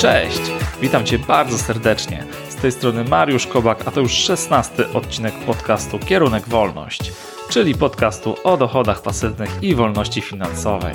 [0.00, 0.40] Cześć!
[0.80, 2.24] Witam Cię bardzo serdecznie.
[2.48, 7.12] Z tej strony Mariusz Kobak, a to już szesnasty odcinek podcastu Kierunek Wolność,
[7.50, 10.94] czyli podcastu o dochodach pasywnych i wolności finansowej.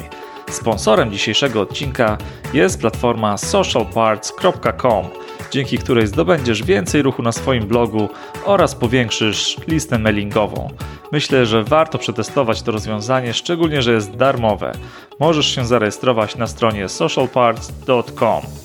[0.50, 2.18] Sponsorem dzisiejszego odcinka
[2.54, 5.06] jest platforma socialparts.com,
[5.52, 8.10] dzięki której zdobędziesz więcej ruchu na swoim blogu
[8.46, 10.70] oraz powiększysz listę mailingową.
[11.12, 14.72] Myślę, że warto przetestować to rozwiązanie, szczególnie że jest darmowe.
[15.20, 18.65] Możesz się zarejestrować na stronie socialparts.com.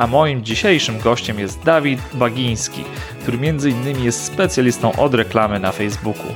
[0.00, 2.84] A moim dzisiejszym gościem jest Dawid Bagiński,
[3.22, 4.04] który m.in.
[4.04, 6.26] jest specjalistą od reklamy na Facebooku.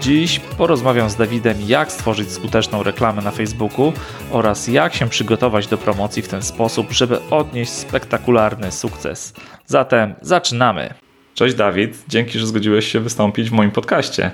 [0.00, 3.92] Dziś porozmawiam z Dawidem, jak stworzyć skuteczną reklamę na Facebooku
[4.30, 9.34] oraz jak się przygotować do promocji w ten sposób, żeby odnieść spektakularny sukces.
[9.66, 10.94] Zatem zaczynamy.
[11.34, 14.30] Cześć Dawid, dzięki, że zgodziłeś się wystąpić w moim podcaście.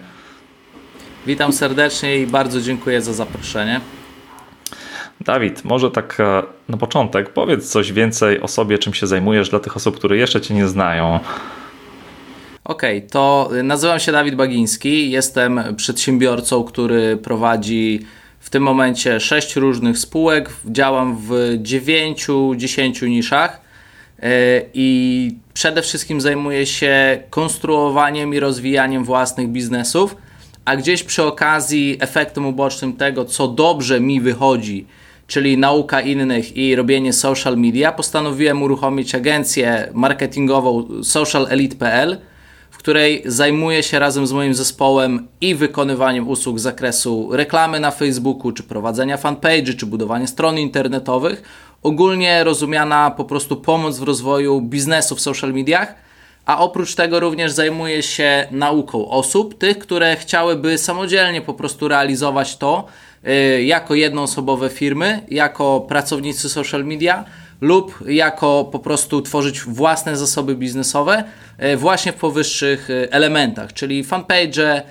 [1.26, 3.80] Witam serdecznie i bardzo dziękuję za zaproszenie.
[5.20, 9.60] Dawid, może tak e, na początek powiedz coś więcej o sobie, czym się zajmujesz dla
[9.60, 11.20] tych osób, które jeszcze Cię nie znają.
[12.64, 18.06] Okej, okay, to nazywam się Dawid Bagiński, jestem przedsiębiorcą, który prowadzi
[18.40, 23.60] w tym momencie sześć różnych spółek, działam w dziewięciu, dziesięciu niszach
[24.22, 24.30] e,
[24.74, 30.16] i przede wszystkim zajmuję się konstruowaniem i rozwijaniem własnych biznesów,
[30.64, 34.86] a gdzieś przy okazji efektem ubocznym tego, co dobrze mi wychodzi,
[35.28, 42.18] czyli nauka innych i robienie social media, postanowiłem uruchomić agencję marketingową socialelite.pl,
[42.70, 47.90] w której zajmuję się razem z moim zespołem i wykonywaniem usług z zakresu reklamy na
[47.90, 51.42] Facebooku, czy prowadzenia fanpage, czy budowania stron internetowych.
[51.82, 55.94] Ogólnie rozumiana po prostu pomoc w rozwoju biznesu w social mediach,
[56.46, 62.56] a oprócz tego również zajmuję się nauką osób, tych, które chciałyby samodzielnie po prostu realizować
[62.56, 62.86] to
[63.64, 67.24] jako jednoosobowe firmy, jako pracownicy social media
[67.60, 71.24] lub jako po prostu tworzyć własne zasoby biznesowe
[71.58, 74.82] e, właśnie w powyższych e, elementach, czyli fanpage,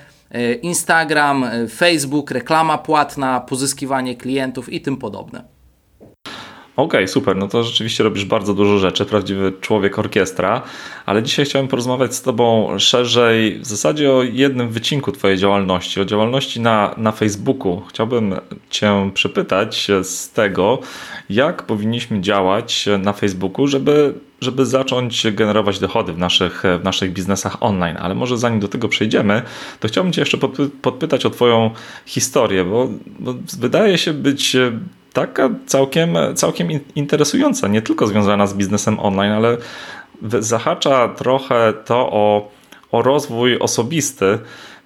[0.62, 5.57] Instagram, Facebook, reklama płatna, pozyskiwanie klientów i tym podobne.
[6.78, 7.36] Okej, okay, super.
[7.36, 10.62] No to rzeczywiście robisz bardzo dużo rzeczy, prawdziwy człowiek orkiestra,
[11.06, 16.04] ale dzisiaj chciałem porozmawiać z Tobą szerzej w zasadzie o jednym wycinku Twojej działalności, o
[16.04, 17.82] działalności na, na Facebooku.
[17.88, 18.34] Chciałbym
[18.70, 20.78] Cię przypytać z tego,
[21.30, 27.62] jak powinniśmy działać na Facebooku, żeby, żeby zacząć generować dochody w naszych, w naszych biznesach
[27.62, 27.96] online.
[28.00, 29.42] Ale może zanim do tego przejdziemy,
[29.80, 30.38] to chciałbym Cię jeszcze
[30.82, 31.70] podpytać o Twoją
[32.06, 32.88] historię, bo,
[33.18, 34.56] bo wydaje się być
[35.12, 39.56] taka całkiem, całkiem interesująca, nie tylko związana z biznesem online, ale
[40.22, 42.50] zahacza trochę to o,
[42.92, 44.38] o rozwój osobisty.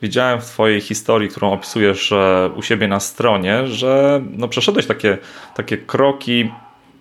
[0.02, 5.18] Widziałem w Twojej historii, którą opisujesz e, u siebie na stronie, że no przeszedłeś takie,
[5.54, 6.50] takie kroki,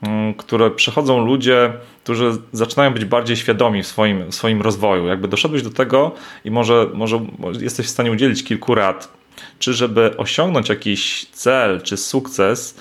[0.02, 5.08] mm, które przechodzą ludzie, którzy zaczynają być bardziej świadomi w swoim, w swoim rozwoju.
[5.08, 6.12] Jakby doszedłeś do tego
[6.46, 7.20] i może, może
[7.60, 9.14] jesteś w stanie udzielić kilku rad,
[9.60, 12.78] czy żeby osiągnąć jakiś cel czy sukces,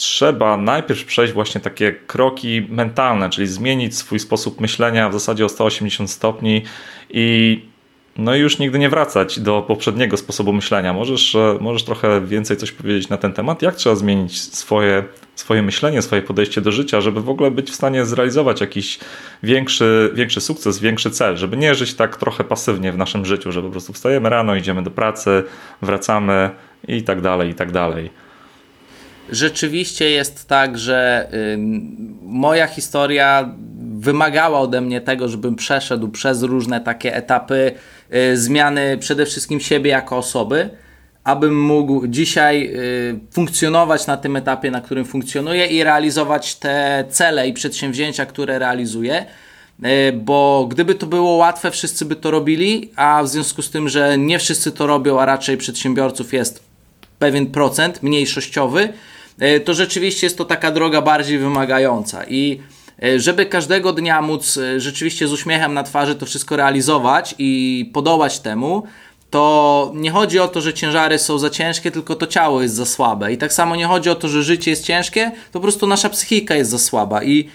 [0.00, 5.48] trzeba najpierw przejść właśnie takie kroki mentalne, czyli zmienić swój sposób myślenia w zasadzie o
[5.48, 6.62] 180 stopni
[7.10, 7.60] i
[8.16, 10.92] no już nigdy nie wracać do poprzedniego sposobu myślenia.
[10.92, 13.62] Możesz, e, możesz trochę więcej coś powiedzieć na ten temat?
[13.62, 17.74] Jak trzeba zmienić swoje, swoje myślenie, swoje podejście do życia, żeby w ogóle być w
[17.74, 18.98] stanie zrealizować jakiś
[19.42, 23.62] większy, większy sukces, większy cel, żeby nie żyć tak trochę pasywnie w naszym życiu, że
[23.62, 25.42] po prostu wstajemy rano, idziemy do pracy,
[25.82, 26.50] wracamy
[26.88, 28.29] i tak dalej, i tak dalej
[29.30, 31.56] rzeczywiście jest tak, że y,
[32.22, 33.54] moja historia
[34.00, 37.72] wymagała ode mnie tego, żebym przeszedł przez różne takie etapy
[38.14, 40.70] y, zmiany przede wszystkim siebie jako osoby,
[41.24, 47.48] abym mógł dzisiaj y, funkcjonować na tym etapie, na którym funkcjonuję i realizować te cele
[47.48, 49.26] i przedsięwzięcia, które realizuję.
[49.84, 53.88] Y, bo gdyby to było łatwe, wszyscy by to robili, a w związku z tym,
[53.88, 56.62] że nie wszyscy to robią, a raczej przedsiębiorców jest
[57.18, 58.92] pewien procent mniejszościowy,
[59.64, 62.60] to rzeczywiście jest to taka droga bardziej wymagająca i
[63.02, 67.90] e, żeby każdego dnia móc e, rzeczywiście z uśmiechem na twarzy to wszystko realizować i
[67.92, 68.82] podołać temu,
[69.30, 72.86] to nie chodzi o to, że ciężary są za ciężkie, tylko to ciało jest za
[72.86, 73.32] słabe.
[73.32, 76.08] I tak samo nie chodzi o to, że życie jest ciężkie, to po prostu nasza
[76.08, 77.22] psychika jest za słaba.
[77.24, 77.48] I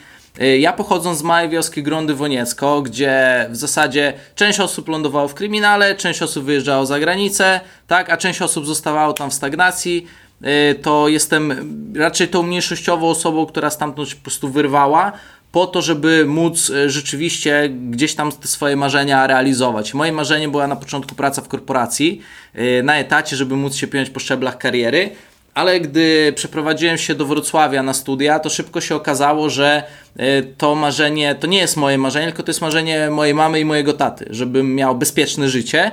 [0.60, 5.95] ja pochodząc z małej wioski Grądy Woniecko, gdzie w zasadzie część osób lądowało w kryminale,
[5.95, 10.07] część osób wyjeżdżało za granicę, tak, a część osób zostawało tam w stagnacji.
[10.45, 15.12] Y, to jestem raczej tą mniejszościową osobą, która stamtąd się po prostu wyrwała
[15.51, 19.94] po to, żeby móc y, rzeczywiście gdzieś tam te swoje marzenia realizować.
[19.94, 22.21] Moje marzenie była na początku praca w korporacji,
[22.56, 25.09] y, na etacie, żeby móc się piąć po szczeblach kariery,
[25.53, 29.83] ale gdy przeprowadziłem się do Wrocławia na studia, to szybko się okazało, że
[30.18, 33.65] e, to marzenie to nie jest moje marzenie, tylko to jest marzenie mojej mamy i
[33.65, 35.92] mojego taty, żebym miał bezpieczne życie.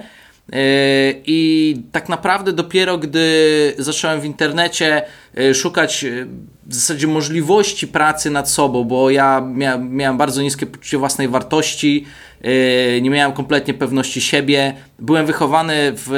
[0.53, 0.59] E,
[1.27, 5.03] I tak naprawdę dopiero gdy zacząłem w internecie
[5.37, 6.05] e, szukać
[6.67, 12.05] w zasadzie możliwości pracy nad sobą, bo ja miałem, miałem bardzo niskie poczucie własnej wartości,
[13.03, 16.11] nie miałem kompletnie pewności siebie, byłem wychowany w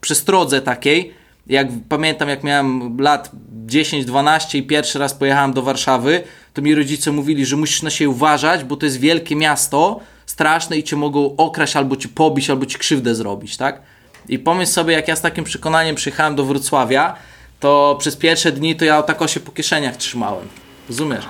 [0.00, 1.14] przestrodze takiej,
[1.46, 3.30] jak pamiętam, jak miałem lat
[3.66, 6.22] 10-12 i pierwszy raz pojechałem do Warszawy,
[6.54, 10.78] to mi rodzice mówili, że musisz na siebie uważać, bo to jest wielkie miasto, straszne
[10.78, 13.80] i cię mogą okraść, albo ci pobić, albo ci krzywdę zrobić, tak?
[14.28, 17.16] I pomyśl sobie, jak ja z takim przekonaniem przyjechałem do Wrocławia,
[17.60, 20.48] to przez pierwsze dni to ja tak się po kieszeniach trzymałem.
[20.88, 21.24] Rozumiesz?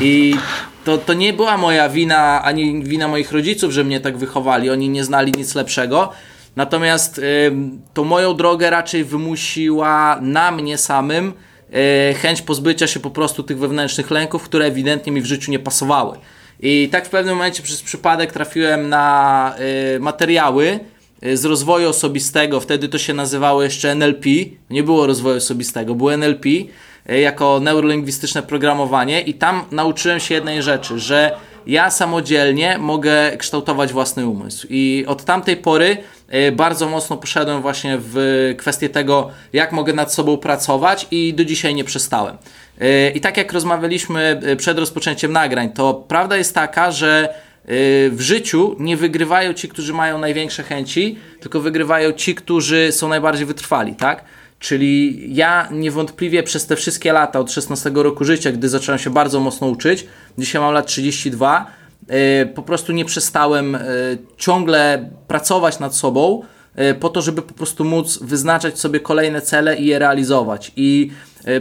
[0.00, 0.36] I
[0.84, 4.70] to, to nie była moja wina, ani wina moich rodziców, że mnie tak wychowali.
[4.70, 6.12] Oni nie znali nic lepszego.
[6.56, 7.20] Natomiast
[7.94, 11.32] tą moją drogę raczej wymusiła na mnie samym
[12.10, 15.58] y, chęć pozbycia się po prostu tych wewnętrznych lęków, które ewidentnie mi w życiu nie
[15.58, 16.18] pasowały.
[16.60, 19.54] I tak w pewnym momencie przez przypadek trafiłem na
[19.96, 20.80] y, materiały
[21.26, 22.60] y, z rozwoju osobistego.
[22.60, 24.26] Wtedy to się nazywało jeszcze NLP.
[24.70, 26.48] Nie było rozwoju osobistego, było NLP
[27.08, 34.26] jako neurolingwistyczne programowanie i tam nauczyłem się jednej rzeczy, że ja samodzielnie mogę kształtować własny
[34.26, 34.66] umysł.
[34.70, 35.96] I od tamtej pory
[36.28, 38.16] e, bardzo mocno poszedłem właśnie w
[38.58, 42.36] kwestię tego, jak mogę nad sobą pracować i do dzisiaj nie przestałem.
[42.80, 47.34] E, I tak jak rozmawialiśmy e, przed rozpoczęciem nagrań, to prawda jest taka, że
[48.10, 53.46] w życiu nie wygrywają ci, którzy mają największe chęci, tylko wygrywają ci, którzy są najbardziej
[53.46, 54.24] wytrwali, tak?
[54.58, 59.40] Czyli ja niewątpliwie przez te wszystkie lata, od 16 roku życia, gdy zacząłem się bardzo
[59.40, 60.06] mocno uczyć,
[60.38, 61.66] dzisiaj mam lat 32,
[62.08, 63.80] e, po prostu nie przestałem e,
[64.36, 66.42] ciągle pracować nad sobą
[66.74, 70.72] e, po to, żeby po prostu móc wyznaczać sobie kolejne cele i je realizować.
[70.76, 71.10] I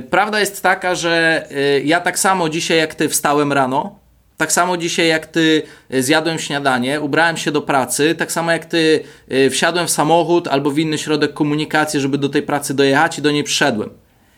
[0.10, 1.48] prawda jest taka, że
[1.84, 4.00] ja tak samo dzisiaj jak ty wstałem rano,
[4.38, 8.66] tak samo dzisiaj jak ty e, zjadłem śniadanie, ubrałem się do pracy, tak samo jak
[8.66, 13.20] ty e, wsiadłem w samochód albo w inny środek komunikacji, żeby do tej pracy dojechać
[13.20, 13.90] i do niej przyszedłem.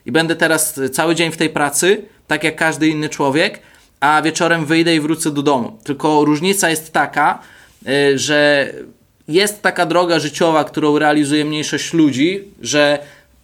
[0.06, 3.60] I będę teraz e, cały dzień w tej pracy, tak jak każdy inny człowiek,
[4.00, 5.78] a wieczorem wyjdę i wrócę do domu.
[5.84, 7.40] Tylko różnica jest taka,
[8.16, 8.74] że
[9.28, 13.00] jest taka droga życiowa, którą realizuje mniejszość ludzi, że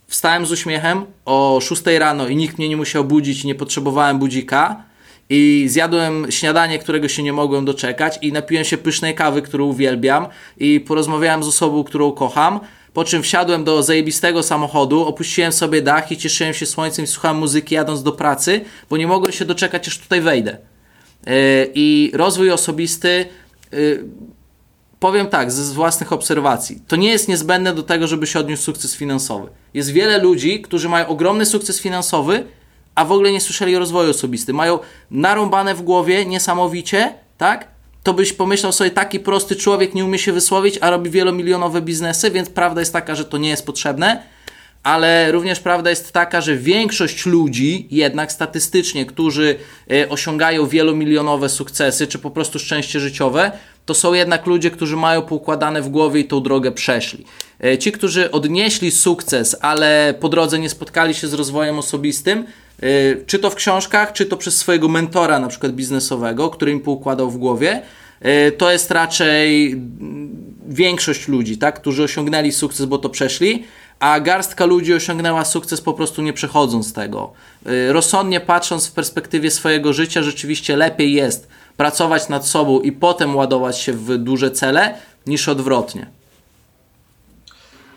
[0.08, 4.85] wstałem z uśmiechem o 6 rano i nikt mnie nie musiał budzić, nie potrzebowałem budzika
[5.30, 10.28] i zjadłem śniadanie, którego się nie mogłem doczekać i napiłem się pysznej kawy, którą uwielbiam
[10.58, 12.60] i porozmawiałem z osobą, którą kocham,
[12.94, 17.38] po czym wsiadłem do zajebistego samochodu, opuściłem sobie dach i cieszyłem się słońcem i słuchałem
[17.38, 20.58] muzyki jadąc do pracy, bo nie mogłem się doczekać, aż tutaj wejdę.
[21.26, 21.34] Yy,
[21.76, 23.26] I rozwój osobisty
[23.72, 24.06] yy,
[25.00, 28.96] powiem tak, z własnych obserwacji, to nie jest niezbędne do tego, żeby się odniósł sukces
[28.96, 29.48] finansowy.
[29.74, 32.44] Jest wiele ludzi, którzy mają ogromny sukces finansowy,
[32.96, 34.56] a w ogóle nie słyszeli o rozwoju osobistym.
[34.56, 34.80] Mają
[35.12, 37.68] narąbane w głowie niesamowicie, tak?
[38.04, 42.32] To byś pomyślał sobie, taki prosty człowiek nie umie się wysłowić, a robi wielomilionowe biznesy,
[42.32, 44.24] więc prawda jest taka, że to nie jest potrzebne.
[44.84, 49.56] Ale również prawda jest taka, że większość ludzi, jednak statystycznie, którzy
[49.92, 53.52] y, osiągają wielomilionowe sukcesy, czy po prostu szczęście życiowe,
[53.86, 57.26] to są jednak ludzie, którzy mają poukładane w głowie i tą drogę przeszli.
[57.66, 62.46] Y, ci, którzy odnieśli sukces, ale po drodze nie spotkali się z rozwojem osobistym,
[62.84, 66.80] Y, czy to w książkach, czy to przez swojego mentora, na przykład biznesowego, który im
[66.80, 67.82] poukładał w głowie,
[68.26, 73.64] y, to jest raczej mm, większość ludzi, tak, którzy osiągnęli sukces, bo to przeszli,
[74.00, 77.34] a garstka ludzi osiągnęła sukces po prostu nie przechodząc tego.
[77.90, 83.80] Rozsądnie patrząc w perspektywie swojego życia, rzeczywiście lepiej jest pracować nad sobą i potem ładować
[83.80, 84.96] się w duże cele,
[85.28, 86.08] niż odwrotnie.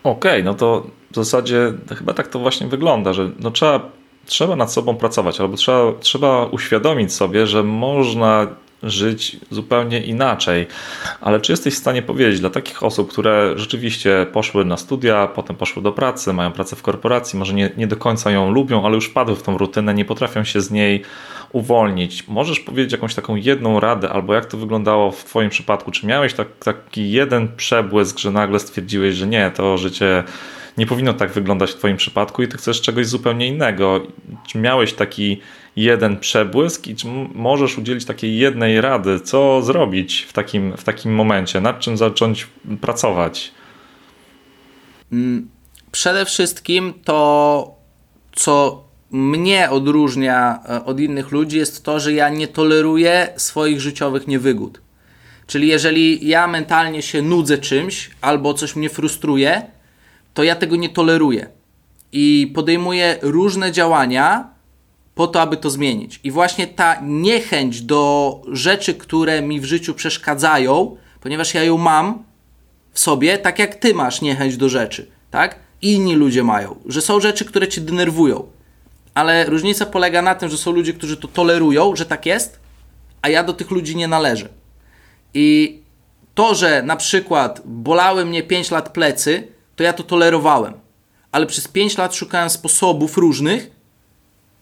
[0.04, 3.90] Okej, okay, no to w zasadzie chyba tak to właśnie wygląda, że no trzeba
[4.26, 8.46] trzeba nad sobą pracować, albo trzeba, trzeba uświadomić sobie, że można
[8.82, 10.66] żyć zupełnie inaczej.
[11.20, 15.56] Ale czy jesteś w stanie powiedzieć dla takich osób, które rzeczywiście poszły na studia, potem
[15.56, 18.94] poszły do pracy, mają pracę w korporacji, może nie, nie do końca ją lubią, ale
[18.94, 21.02] już padły w tą rutynę, nie potrafią się z niej
[21.52, 22.28] uwolnić.
[22.28, 25.90] Możesz powiedzieć jakąś taką jedną radę, albo jak to wyglądało w Twoim przypadku?
[25.90, 30.24] Czy miałeś tak, taki jeden przebłysk, że nagle stwierdziłeś, że nie, to życie
[30.78, 34.06] nie powinno tak wyglądać w Twoim przypadku i Ty chcesz czegoś zupełnie innego.
[34.46, 35.40] Czy miałeś taki
[35.76, 41.14] jeden przebłysk i czy możesz udzielić takiej jednej rady, co zrobić w takim, w takim
[41.14, 42.46] momencie, nad czym zacząć
[42.80, 43.52] pracować?
[45.12, 45.48] Mm,
[45.92, 47.74] przede wszystkim to,
[48.32, 54.26] co mnie odróżnia e, od innych ludzi, jest to, że ja nie toleruję swoich życiowych
[54.26, 54.80] niewygód.
[55.46, 59.62] Czyli jeżeli ja mentalnie się nudzę czymś albo coś mnie frustruje,
[60.34, 61.48] to ja tego nie toleruję.
[62.12, 64.48] i podejmuję różne działania
[65.14, 66.20] po to, aby to zmienić.
[66.24, 72.24] I właśnie ta niechęć do rzeczy, które mi w życiu przeszkadzają, ponieważ ja ją mam
[72.92, 75.58] w sobie, tak jak ty masz niechęć do rzeczy, tak?
[75.82, 78.57] Inni ludzie mają, że są rzeczy, które cię denerwują.
[79.18, 82.60] Ale różnica polega na tym, że są ludzie, którzy to tolerują, że tak jest,
[83.22, 84.48] a ja do tych ludzi nie należę.
[85.34, 85.78] I
[86.34, 90.74] to, że na przykład bolały mnie 5 lat plecy, to ja to tolerowałem.
[91.32, 93.70] Ale przez 5 lat szukałem sposobów różnych,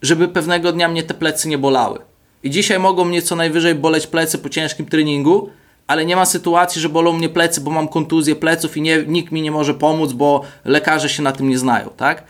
[0.03, 1.99] żeby pewnego dnia mnie te plecy nie bolały.
[2.43, 5.51] I dzisiaj mogą mnie co najwyżej boleć plecy po ciężkim treningu,
[5.87, 9.33] ale nie ma sytuacji, że bolą mnie plecy, bo mam kontuzję pleców i nie, nikt
[9.33, 12.25] mi nie może pomóc, bo lekarze się na tym nie znają, tak?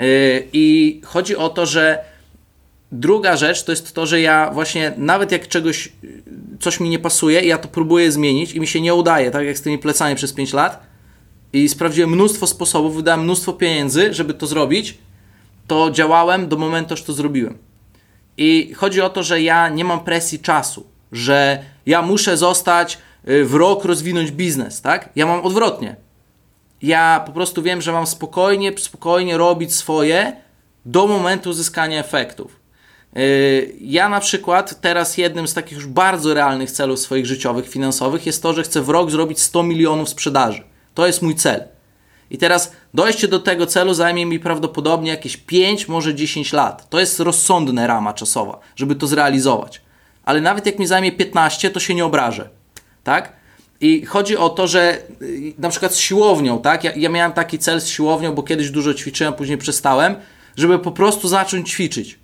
[0.00, 2.04] Yy, I chodzi o to, że
[2.92, 5.92] druga rzecz to jest to, że ja właśnie nawet jak czegoś,
[6.60, 9.58] coś mi nie pasuje, ja to próbuję zmienić i mi się nie udaje, tak jak
[9.58, 10.82] z tymi plecami przez 5 lat
[11.52, 14.98] i sprawdziłem mnóstwo sposobów, wydałem mnóstwo pieniędzy, żeby to zrobić,
[15.66, 17.58] to działałem do momentu, aż to zrobiłem.
[18.36, 23.44] I chodzi o to, że ja nie mam presji czasu, że ja muszę zostać y,
[23.44, 25.08] w rok rozwinąć biznes, tak?
[25.16, 25.96] Ja mam odwrotnie.
[26.82, 30.32] Ja po prostu wiem, że mam spokojnie, spokojnie robić swoje
[30.84, 32.60] do momentu uzyskania efektów.
[33.16, 38.26] Y, ja na przykład teraz jednym z takich już bardzo realnych celów swoich życiowych, finansowych
[38.26, 40.62] jest to, że chcę w rok zrobić 100 milionów sprzedaży.
[40.94, 41.64] To jest mój cel.
[42.30, 46.90] I teraz dojście do tego celu zajmie mi prawdopodobnie jakieś 5, może 10 lat.
[46.90, 49.80] To jest rozsądna rama czasowa, żeby to zrealizować.
[50.24, 52.48] Ale nawet jak mi zajmie 15, to się nie obrażę.
[53.04, 53.39] Tak?
[53.80, 56.84] I chodzi o to, że y, na przykład z siłownią, tak?
[56.84, 60.16] Ja, ja miałem taki cel z siłownią, bo kiedyś dużo ćwiczyłem, później przestałem,
[60.56, 62.18] żeby po prostu zacząć ćwiczyć.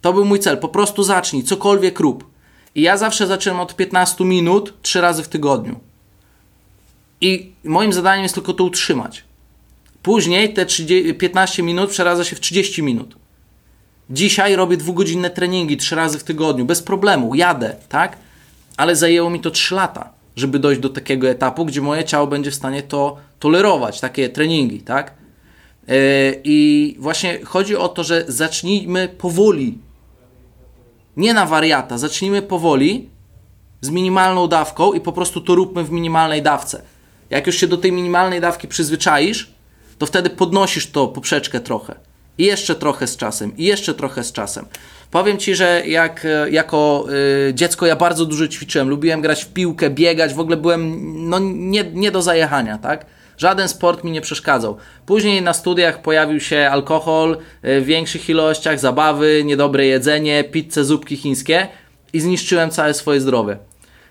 [0.00, 0.58] To był mój cel.
[0.58, 2.30] Po prostu zacznij, cokolwiek rób.
[2.74, 5.80] I ja zawsze zaczynam od 15 minut, 3 razy w tygodniu.
[7.20, 9.24] I moim zadaniem jest tylko to utrzymać.
[10.02, 13.16] Później te 30, 15 minut przeradza się w 30 minut.
[14.10, 18.16] Dzisiaj robię dwugodzinne treningi trzy razy w tygodniu, bez problemu, jadę, tak?
[18.76, 22.50] Ale zajęło mi to 3 lata, żeby dojść do takiego etapu, gdzie moje ciało będzie
[22.50, 25.14] w stanie to tolerować, takie treningi, tak?
[25.88, 25.94] Yy,
[26.44, 29.78] I właśnie chodzi o to, że zacznijmy powoli.
[31.16, 33.10] Nie na wariata, zacznijmy powoli
[33.80, 36.82] z minimalną dawką i po prostu to róbmy w minimalnej dawce.
[37.30, 39.50] Jak już się do tej minimalnej dawki przyzwyczaisz,
[39.98, 41.94] to wtedy podnosisz to poprzeczkę trochę.
[42.38, 44.66] I jeszcze trochę z czasem, i jeszcze trochę z czasem.
[45.10, 47.06] Powiem Ci, że jak e, jako
[47.48, 51.38] y, dziecko ja bardzo dużo ćwiczyłem, lubiłem grać w piłkę, biegać, w ogóle byłem no,
[51.38, 53.06] nie, nie do zajechania, tak?
[53.38, 54.76] Żaden sport mi nie przeszkadzał.
[55.06, 61.16] Później na studiach pojawił się alkohol y, w większych ilościach, zabawy, niedobre jedzenie, pizze, zupki
[61.16, 61.68] chińskie
[62.12, 63.56] i zniszczyłem całe swoje zdrowie.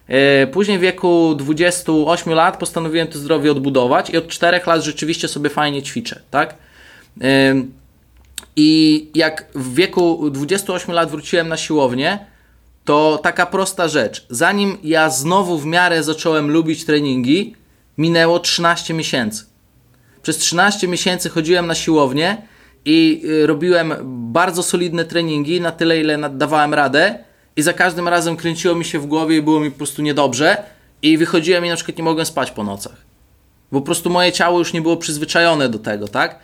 [0.07, 5.27] E, później w wieku 28 lat postanowiłem to zdrowie odbudować i od 4 lat rzeczywiście
[5.27, 6.55] sobie fajnie ćwiczę, tak?
[8.55, 12.25] I jak w wieku 28 lat wróciłem na siłownię,
[12.85, 14.25] to taka prosta rzecz.
[14.29, 17.55] Zanim ja znowu w miarę zacząłem lubić treningi,
[17.97, 19.45] minęło 13 miesięcy.
[20.21, 22.37] Przez 13 miesięcy chodziłem na siłownię
[22.85, 23.93] i y, robiłem
[24.33, 27.19] bardzo solidne treningi, na tyle ile dawałem radę
[27.55, 30.63] i za każdym razem kręciło mi się w głowie i było mi po prostu niedobrze
[31.01, 32.97] i wychodziłem i na przykład nie mogłem spać po nocach.
[33.69, 36.39] Po prostu moje ciało już nie było przyzwyczajone do tego, tak?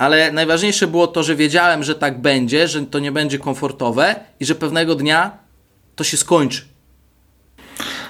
[0.00, 4.44] Ale najważniejsze było to, że wiedziałem, że tak będzie, że to nie będzie komfortowe i
[4.44, 5.38] że pewnego dnia
[5.96, 6.62] to się skończy.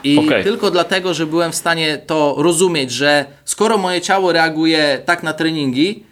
[0.05, 0.45] I okay.
[0.45, 5.33] tylko dlatego, że byłem w stanie to rozumieć, że skoro moje ciało reaguje tak na
[5.33, 6.05] treningi,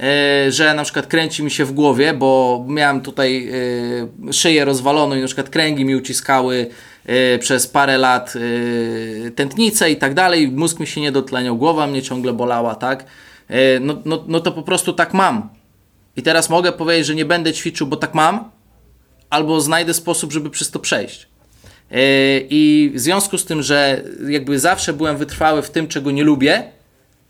[0.00, 3.48] E, że na przykład kręci mi się w głowie, bo miałem tutaj
[4.28, 6.66] e, szyję rozwaloną i na przykład kręgi mi uciskały
[7.06, 8.34] e, przez parę lat
[9.34, 13.04] tętnice i tak dalej, mózg mi się nie dotleniał, głowa mnie ciągle bolała, tak?
[13.80, 15.48] No, no, no to po prostu tak mam.
[16.16, 18.50] I teraz mogę powiedzieć, że nie będę ćwiczył, bo tak mam,
[19.30, 21.28] albo znajdę sposób, żeby przez to przejść.
[22.50, 26.62] I w związku z tym, że jakby zawsze byłem wytrwały w tym, czego nie lubię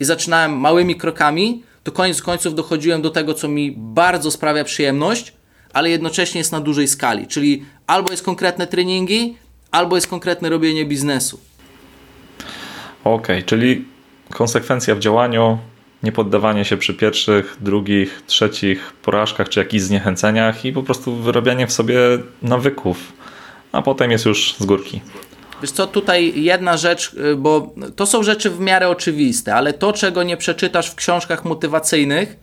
[0.00, 5.32] i zaczynałem małymi krokami, to koniec końców dochodziłem do tego, co mi bardzo sprawia przyjemność,
[5.73, 7.26] ale jednocześnie jest na dużej skali.
[7.26, 9.37] Czyli albo jest konkretne treningi,
[9.70, 11.40] albo jest konkretne robienie biznesu.
[13.04, 13.85] Okej, okay, czyli
[14.30, 15.58] konsekwencja w działaniu,
[16.06, 21.66] nie poddawanie się przy pierwszych, drugich, trzecich porażkach czy jakichś zniechęceniach i po prostu wyrabianie
[21.66, 21.98] w sobie
[22.42, 23.12] nawyków,
[23.72, 25.00] a potem jest już z górki.
[25.62, 29.92] Wiesz co, tutaj jedna rzecz, y, bo to są rzeczy w miarę oczywiste, ale to,
[29.92, 32.36] czego nie przeczytasz w książkach motywacyjnych,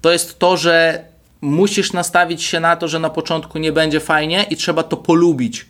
[0.00, 1.04] to jest to, że
[1.40, 5.66] musisz nastawić się na to, że na początku nie będzie fajnie i trzeba to polubić.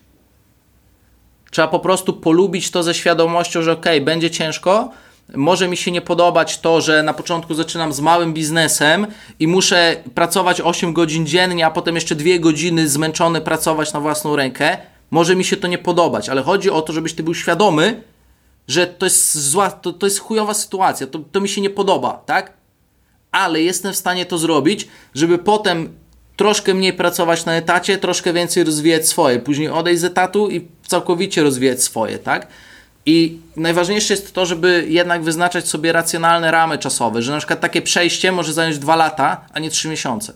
[1.51, 4.91] Trzeba po prostu polubić to ze świadomością, że ok, będzie ciężko,
[5.35, 9.07] może mi się nie podobać to, że na początku zaczynam z małym biznesem
[9.41, 14.37] i muszę pracować 8 godzin dziennie, a potem jeszcze 2 godziny zmęczony pracować na własną
[14.37, 14.79] rękę.
[15.11, 18.03] Może mi się to nie podobać, ale chodzi o to, żebyś ty był świadomy,
[18.69, 22.23] że to jest zła, to, to jest chujowa sytuacja, to, to mi się nie podoba,
[22.27, 22.53] tak?
[23.33, 25.95] Ale jestem w stanie to zrobić, żeby potem
[26.37, 31.43] troszkę mniej pracować na etacie, troszkę więcej rozwijać swoje, później odejść z etatu i całkowicie
[31.43, 32.47] rozwijać swoje, tak?
[33.07, 37.83] I najważniejsze jest to, żeby jednak wyznaczać sobie racjonalne ramy czasowe, że na przykład takie
[37.83, 40.33] przejście może zająć dwa lata, a nie trzy miesiące.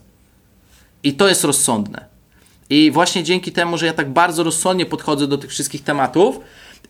[1.02, 2.04] I to jest rozsądne.
[2.70, 6.40] I właśnie dzięki temu, że ja tak bardzo rozsądnie podchodzę do tych wszystkich tematów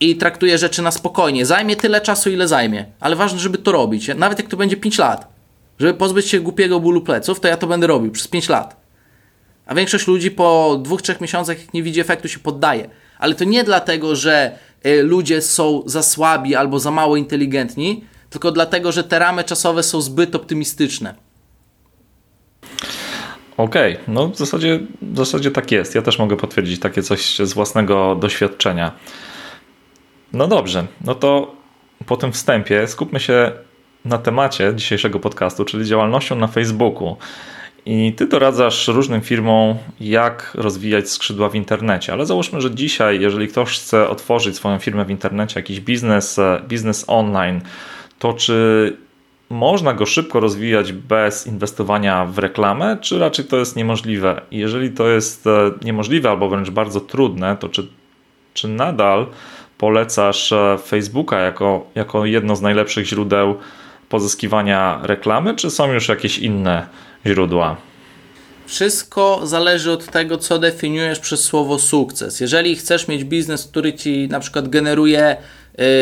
[0.00, 4.10] i traktuję rzeczy na spokojnie, zajmie tyle czasu, ile zajmie, ale ważne, żeby to robić.
[4.16, 5.28] Nawet jak to będzie 5 lat,
[5.78, 8.76] żeby pozbyć się głupiego bólu pleców, to ja to będę robił przez 5 lat.
[9.66, 12.90] A większość ludzi po dwóch, trzech miesiącach, jak nie widzi efektu, się poddaje.
[13.18, 14.58] Ale to nie dlatego, że
[15.02, 20.00] ludzie są za słabi albo za mało inteligentni, tylko dlatego, że te ramy czasowe są
[20.00, 21.14] zbyt optymistyczne.
[23.56, 24.04] Okej, okay.
[24.08, 25.94] no w zasadzie, w zasadzie tak jest.
[25.94, 28.92] Ja też mogę potwierdzić takie coś z własnego doświadczenia.
[30.32, 31.54] No dobrze, no to
[32.06, 33.52] po tym wstępie skupmy się
[34.04, 37.16] na temacie dzisiejszego podcastu, czyli działalnością na Facebooku.
[37.86, 43.48] I ty doradzasz różnym firmom, jak rozwijać skrzydła w internecie, ale załóżmy, że dzisiaj, jeżeli
[43.48, 47.60] ktoś chce otworzyć swoją firmę w internecie, jakiś biznes, biznes online,
[48.18, 48.96] to czy
[49.50, 54.40] można go szybko rozwijać bez inwestowania w reklamę, czy raczej to jest niemożliwe?
[54.50, 57.88] Jeżeli to jest e, niemożliwe albo wręcz bardzo trudne, to czy,
[58.54, 59.26] czy nadal
[59.78, 63.56] polecasz e, Facebooka jako, jako jedno z najlepszych źródeł
[64.08, 66.86] pozyskiwania reklamy, czy są już jakieś inne
[67.26, 67.76] źródła?
[68.66, 72.40] Wszystko zależy od tego, co definiujesz przez słowo sukces.
[72.40, 75.36] Jeżeli chcesz mieć biznes, który ci na przykład generuje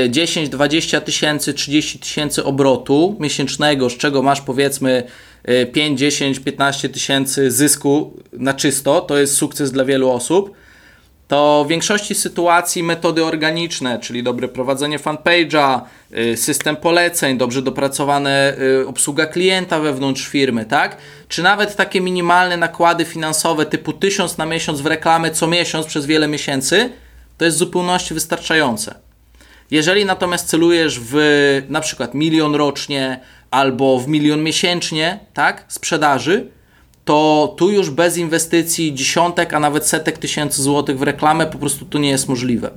[0.09, 5.03] 10, 20 tysięcy, 30 tysięcy obrotu miesięcznego, z czego masz powiedzmy
[5.73, 10.55] 5, 10, 15 tysięcy zysku na czysto, to jest sukces dla wielu osób
[11.29, 15.81] to w większości sytuacji metody organiczne, czyli dobre prowadzenie fanpage'a,
[16.33, 20.97] y, system poleceń, dobrze dopracowane y, obsługa klienta wewnątrz firmy, tak?
[21.29, 26.07] Czy nawet takie minimalne nakłady finansowe typu 1000 na miesiąc w reklamę co miesiąc przez
[26.07, 26.91] wiele miesięcy,
[27.39, 28.95] to jest w zupełności wystarczające.
[29.71, 31.17] Jeżeli natomiast celujesz w
[31.69, 36.51] na przykład milion rocznie albo w milion miesięcznie, tak, sprzedaży,
[37.05, 41.85] to tu już bez inwestycji dziesiątek, a nawet setek tysięcy złotych w reklamę po prostu
[41.85, 42.71] to nie jest możliwe.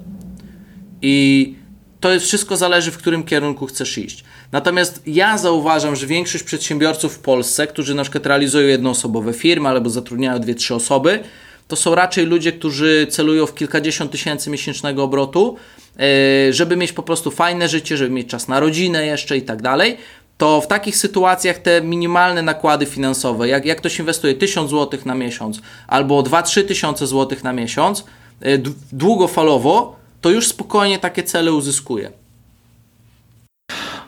[1.01, 1.55] I
[1.99, 4.23] to jest wszystko zależy, w którym kierunku chcesz iść.
[4.51, 9.89] Natomiast ja zauważam, że większość przedsiębiorców w Polsce, którzy na przykład realizują jednoosobowe firmy albo
[9.89, 11.19] zatrudniają dwie, trzy osoby,
[11.67, 15.55] to są raczej ludzie, którzy celują w kilkadziesiąt tysięcy miesięcznego obrotu,
[15.99, 19.61] e, żeby mieć po prostu fajne życie, żeby mieć czas na rodzinę jeszcze i tak
[19.61, 19.97] dalej
[20.37, 25.15] to w takich sytuacjach te minimalne nakłady finansowe, jak, jak ktoś inwestuje 1000 zł na
[25.15, 28.05] miesiąc albo 2-3 tysiące złotych na miesiąc,
[28.41, 28.57] e,
[28.91, 32.11] długofalowo, to już spokojnie takie cele uzyskuje.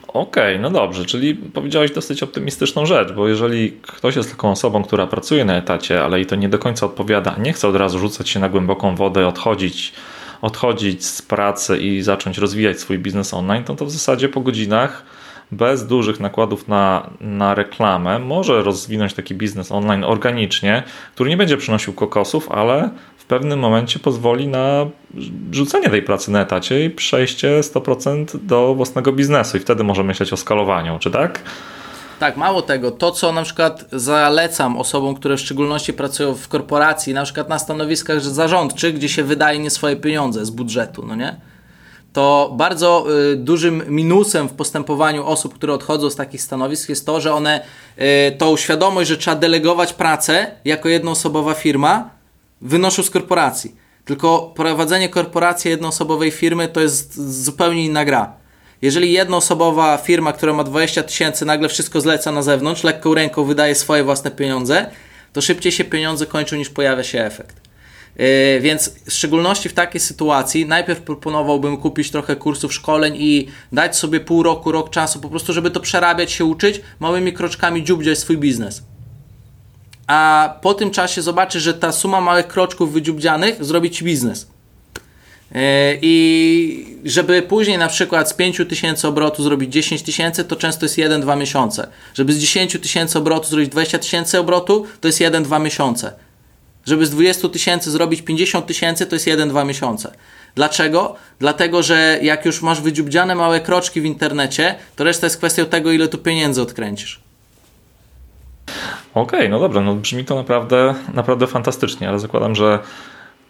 [0.08, 4.82] Okej, okay, no dobrze, czyli powiedziałeś dosyć optymistyczną rzecz, bo jeżeli ktoś jest taką osobą,
[4.82, 7.98] która pracuje na etacie, ale i to nie do końca odpowiada, nie chce od razu
[7.98, 9.92] rzucać się na głęboką wodę, odchodzić,
[10.42, 15.04] odchodzić z pracy i zacząć rozwijać swój biznes online, to to w zasadzie po godzinach
[15.52, 20.82] bez dużych nakładów na, na reklamę może rozwinąć taki biznes online organicznie,
[21.14, 24.86] który nie będzie przynosił kokosów, ale w pewnym momencie pozwoli na
[25.52, 30.32] rzucenie tej pracy na etacie i przejście 100% do własnego biznesu i wtedy może myśleć
[30.32, 31.42] o skalowaniu, czy tak?
[32.20, 37.14] Tak, mało tego, to co na przykład zalecam osobom, które w szczególności pracują w korporacji,
[37.14, 41.36] na przykład na stanowiskach zarządczych, gdzie się wydaje nie swoje pieniądze z budżetu, no nie?
[42.12, 47.20] To bardzo y, dużym minusem w postępowaniu osób, które odchodzą z takich stanowisk jest to,
[47.20, 47.60] że one
[47.98, 52.10] y, tą świadomość, że trzeba delegować pracę jako jednoosobowa firma,
[52.60, 53.76] wynoszą z korporacji.
[54.04, 58.32] Tylko prowadzenie korporacji jednoosobowej firmy to jest zupełnie inna gra.
[58.82, 63.74] Jeżeli jednoosobowa firma, która ma 20 tysięcy, nagle wszystko zleca na zewnątrz, lekką ręką wydaje
[63.74, 64.90] swoje własne pieniądze,
[65.32, 67.59] to szybciej się pieniądze kończą niż pojawia się efekt.
[68.20, 73.96] Yy, więc w szczególności w takiej sytuacji najpierw proponowałbym kupić trochę kursów szkoleń i dać
[73.96, 78.18] sobie pół roku, rok czasu po prostu, żeby to przerabiać, się uczyć, małymi kroczkami dziubdziać
[78.18, 78.82] swój biznes.
[80.06, 84.46] A po tym czasie zobaczysz, że ta suma małych kroczków wydziubdzianych zrobi Ci biznes.
[85.50, 85.60] Yy,
[86.02, 90.96] I żeby później na przykład z 5 tysięcy obrotu zrobić 10 tysięcy, to często jest
[90.96, 91.88] 1-2 miesiące.
[92.14, 96.29] Żeby z 10 tysięcy obrotu zrobić 20 tysięcy obrotu, to jest 1-2 miesiące.
[96.86, 100.12] Żeby z 20 tysięcy zrobić 50 tysięcy, to jest 1-2 miesiące.
[100.54, 101.16] Dlaczego?
[101.38, 105.92] Dlatego, że jak już masz wydziubdziane małe kroczki w internecie, to reszta jest kwestią tego,
[105.92, 107.20] ile tu pieniędzy odkręcisz.
[109.14, 112.78] Okej, okay, no dobrze, no brzmi to naprawdę, naprawdę fantastycznie, ale zakładam, że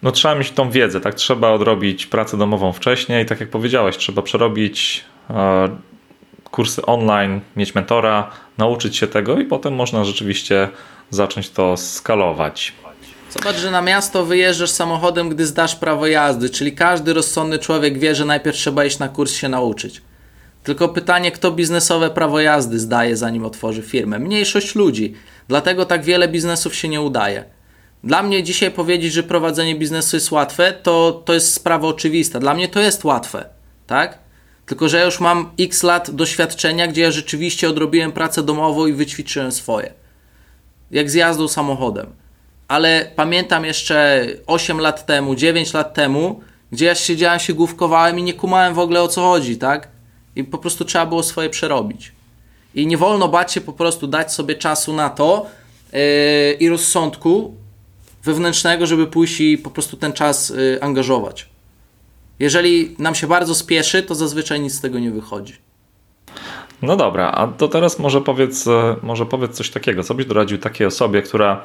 [0.02, 1.14] no trzeba mieć tą wiedzę, tak?
[1.14, 5.68] Trzeba odrobić pracę domową wcześniej, tak jak powiedziałeś, trzeba przerobić e,
[6.50, 10.68] kursy online, mieć mentora, nauczyć się tego i potem można rzeczywiście
[11.10, 12.72] zacząć to skalować.
[13.30, 18.14] Zobacz, że na miasto wyjeżdżasz samochodem, gdy zdasz prawo jazdy, czyli każdy rozsądny człowiek wie,
[18.14, 20.02] że najpierw trzeba iść na kurs się nauczyć.
[20.64, 24.18] Tylko pytanie, kto biznesowe prawo jazdy zdaje, zanim otworzy firmę?
[24.18, 25.14] Mniejszość ludzi.
[25.48, 27.44] Dlatego tak wiele biznesów się nie udaje.
[28.04, 32.40] Dla mnie dzisiaj powiedzieć, że prowadzenie biznesu jest łatwe, to, to jest sprawa oczywista.
[32.40, 33.44] Dla mnie to jest łatwe,
[33.86, 34.18] tak?
[34.66, 38.92] Tylko, że ja już mam x lat doświadczenia, gdzie ja rzeczywiście odrobiłem pracę domową i
[38.92, 39.92] wyćwiczyłem swoje.
[40.90, 42.19] Jak z jazdą samochodem.
[42.70, 46.40] Ale pamiętam jeszcze 8 lat temu, 9 lat temu,
[46.72, 49.88] gdzie ja siedziałem, się główkowałem i nie kumałem w ogóle o co chodzi, tak?
[50.36, 52.12] I po prostu trzeba było swoje przerobić.
[52.74, 55.46] I nie wolno bać się po prostu dać sobie czasu na to
[55.92, 55.98] yy,
[56.52, 57.54] i rozsądku
[58.24, 61.48] wewnętrznego, żeby pójść i po prostu ten czas yy, angażować.
[62.38, 65.54] Jeżeli nam się bardzo spieszy, to zazwyczaj nic z tego nie wychodzi.
[66.82, 70.02] No dobra, a to teraz może powiedz, e, może powiedz coś takiego.
[70.02, 71.64] Co byś doradził takiej osobie, która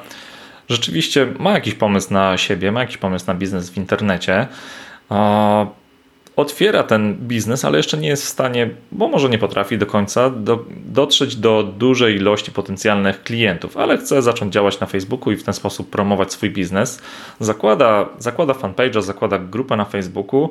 [0.68, 4.46] rzeczywiście ma jakiś pomysł na siebie, ma jakiś pomysł na biznes w internecie,
[6.36, 10.30] otwiera ten biznes, ale jeszcze nie jest w stanie, bo może nie potrafi do końca
[10.30, 15.42] do, dotrzeć do dużej ilości potencjalnych klientów, ale chce zacząć działać na Facebooku i w
[15.42, 17.02] ten sposób promować swój biznes.
[17.40, 20.50] Zakłada, zakłada fanpage'a, zakłada grupę na Facebooku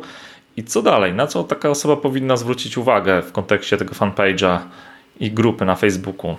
[0.58, 1.13] i co dalej?
[1.13, 4.60] Na co taka osoba powinna zwrócić uwagę w kontekście tego fanpage'a
[5.19, 6.38] i grupy na Facebooku?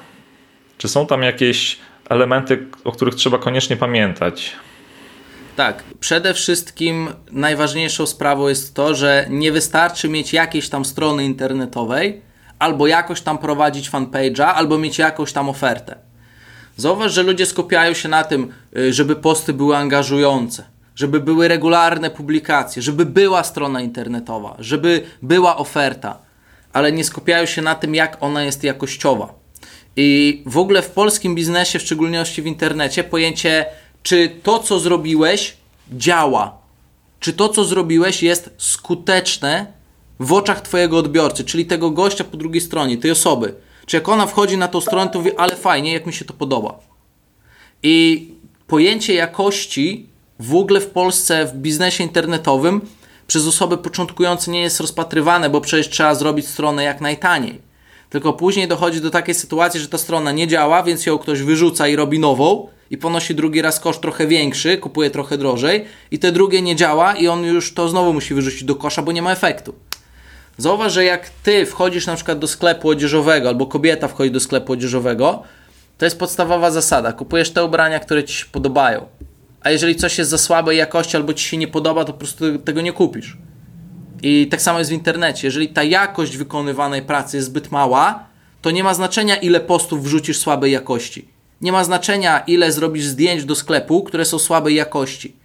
[0.79, 4.57] Czy są tam jakieś elementy, o których trzeba koniecznie pamiętać?
[5.57, 12.23] Tak, przede wszystkim najważniejszą sprawą jest to, że nie wystarczy mieć jakiejś tam strony internetowej,
[12.59, 15.99] albo jakoś tam prowadzić fanpage'a, albo mieć jakąś tam ofertę.
[16.77, 20.65] Zauważ, że ludzie skupiają się na tym, y, żeby posty były angażujące,
[20.95, 26.19] żeby były regularne publikacje, żeby była strona internetowa, żeby była oferta,
[26.73, 29.46] ale nie skupiają się na tym, jak ona jest jakościowa.
[29.97, 33.67] I w ogóle w polskim biznesie, w szczególności w internecie, pojęcie
[34.03, 35.57] czy to, co zrobiłeś,
[35.93, 36.59] działa.
[37.21, 39.67] Czy to, co zrobiłeś, jest skuteczne
[40.21, 43.55] w oczach Twojego odbiorcy, czyli tego gościa po drugiej stronie, tej osoby.
[43.87, 46.35] Czy jak ona wchodzi na tą stronę, to mówi, ale fajnie, jak mi się to
[46.35, 46.79] podoba.
[47.83, 48.29] I
[48.67, 50.07] pojęcie jakości
[50.41, 52.81] w ogóle w Polsce w biznesie internetowym
[53.27, 57.66] przez osoby początkujące nie jest rozpatrywane, bo przecież trzeba zrobić stronę jak najtaniej.
[58.11, 61.89] Tylko później dochodzi do takiej sytuacji, że ta strona nie działa, więc ją ktoś wyrzuca
[61.89, 66.33] i robi nową i ponosi drugi raz koszt trochę większy, kupuje trochę drożej i te
[66.33, 69.33] drugie nie działa i on już to znowu musi wyrzucić do kosza, bo nie ma
[69.33, 69.75] efektu.
[70.59, 74.73] Zauważ, że jak ty wchodzisz na przykład do sklepu odzieżowego albo kobieta wchodzi do sklepu
[74.73, 75.43] odzieżowego,
[75.99, 77.13] to jest podstawowa zasada.
[77.13, 79.07] Kupujesz te ubrania, które ci się podobają.
[79.61, 82.59] A jeżeli coś jest za słabej jakości albo ci się nie podoba, to po prostu
[82.59, 83.37] tego nie kupisz.
[84.23, 85.47] I tak samo jest w internecie.
[85.47, 88.27] Jeżeli ta jakość wykonywanej pracy jest zbyt mała,
[88.63, 91.29] to nie ma znaczenia, ile postów wrzucisz słabej jakości.
[91.61, 95.37] Nie ma znaczenia, ile zrobisz zdjęć do sklepu, które są słabej jakości.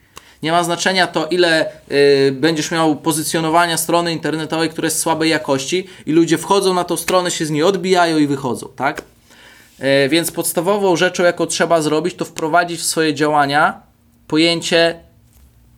[0.44, 5.88] Nie ma znaczenia to, ile y, będziesz miał pozycjonowania strony internetowej, które jest słabej jakości
[6.06, 9.02] i ludzie wchodzą na tą stronę, się z niej odbijają i wychodzą, tak?
[10.06, 13.82] Y, więc podstawową rzeczą, jaką trzeba zrobić, to wprowadzić w swoje działania
[14.28, 15.00] pojęcie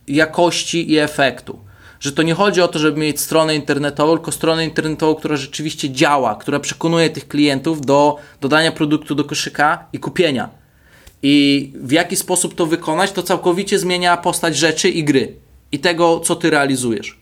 [0.08, 1.63] jakości i efektu
[2.04, 5.90] że to nie chodzi o to, żeby mieć stronę internetową, tylko stronę internetową, która rzeczywiście
[5.90, 10.50] działa, która przekonuje tych klientów do dodania produktu do koszyka i kupienia.
[11.22, 15.36] I w jaki sposób to wykonać, to całkowicie zmienia postać rzeczy i gry
[15.72, 17.18] i tego, co ty realizujesz.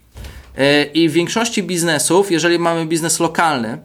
[0.58, 3.78] E, I w większości biznesów, jeżeli mamy biznes lokalny,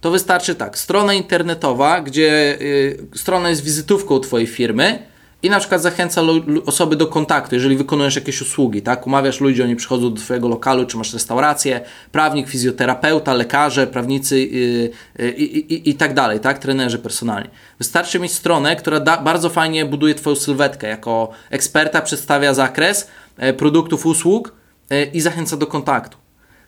[0.00, 5.11] to wystarczy tak, strona internetowa, gdzie y, strona jest wizytówką Twojej firmy,
[5.42, 6.22] i na przykład zachęca
[6.66, 9.06] osoby do kontaktu, jeżeli wykonujesz jakieś usługi, tak?
[9.06, 11.80] Umawiasz ludzi, oni przychodzą do Twojego lokalu, czy masz restaurację,
[12.12, 15.28] prawnik, fizjoterapeuta, lekarze, prawnicy yy, yy,
[15.66, 16.58] i tak dalej, tak?
[16.58, 17.48] Trenerzy personalni.
[17.78, 20.88] Wystarczy mieć stronę, która da, bardzo fajnie buduje Twoją sylwetkę.
[20.88, 24.54] Jako eksperta przedstawia zakres e, produktów, usług
[24.90, 26.18] e, i zachęca do kontaktu.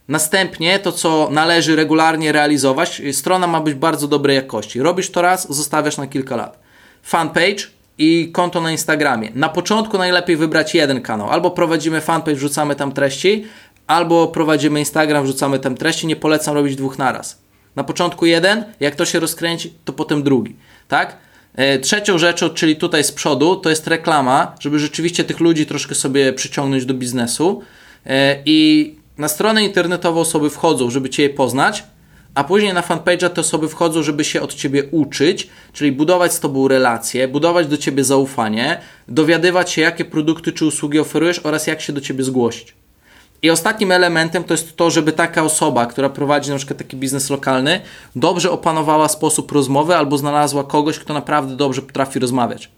[0.08, 4.80] Następnie to, co należy regularnie realizować, strona ma być bardzo dobrej jakości.
[4.80, 6.58] Robisz to raz, zostawiasz na kilka lat.
[7.02, 9.30] Fanpage i konto na Instagramie.
[9.34, 11.30] Na początku najlepiej wybrać jeden kanał.
[11.30, 13.44] Albo prowadzimy fanpage, wrzucamy tam treści,
[13.86, 16.06] albo prowadzimy Instagram, wrzucamy tam treści.
[16.06, 17.38] Nie polecam robić dwóch naraz.
[17.76, 20.56] Na początku jeden, jak to się rozkręci, to potem drugi.
[20.88, 21.16] Tak?
[21.54, 25.94] E, Trzecią rzeczą, czyli tutaj z przodu, to jest reklama, żeby rzeczywiście tych ludzi troszkę
[25.94, 27.62] sobie przyciągnąć do biznesu.
[28.06, 31.84] E, I na stronę internetową osoby wchodzą, żeby Cię poznać,
[32.34, 36.40] a później na fanpage'a te osoby wchodzą, żeby się od Ciebie uczyć, czyli budować z
[36.40, 41.80] Tobą relacje, budować do Ciebie zaufanie, dowiadywać się, jakie produkty czy usługi oferujesz oraz jak
[41.80, 42.74] się do Ciebie zgłosić.
[43.42, 47.30] I ostatnim elementem to jest to, żeby taka osoba, która prowadzi na przykład taki biznes
[47.30, 47.80] lokalny,
[48.16, 52.70] dobrze opanowała sposób rozmowy albo znalazła kogoś, kto naprawdę dobrze potrafi rozmawiać.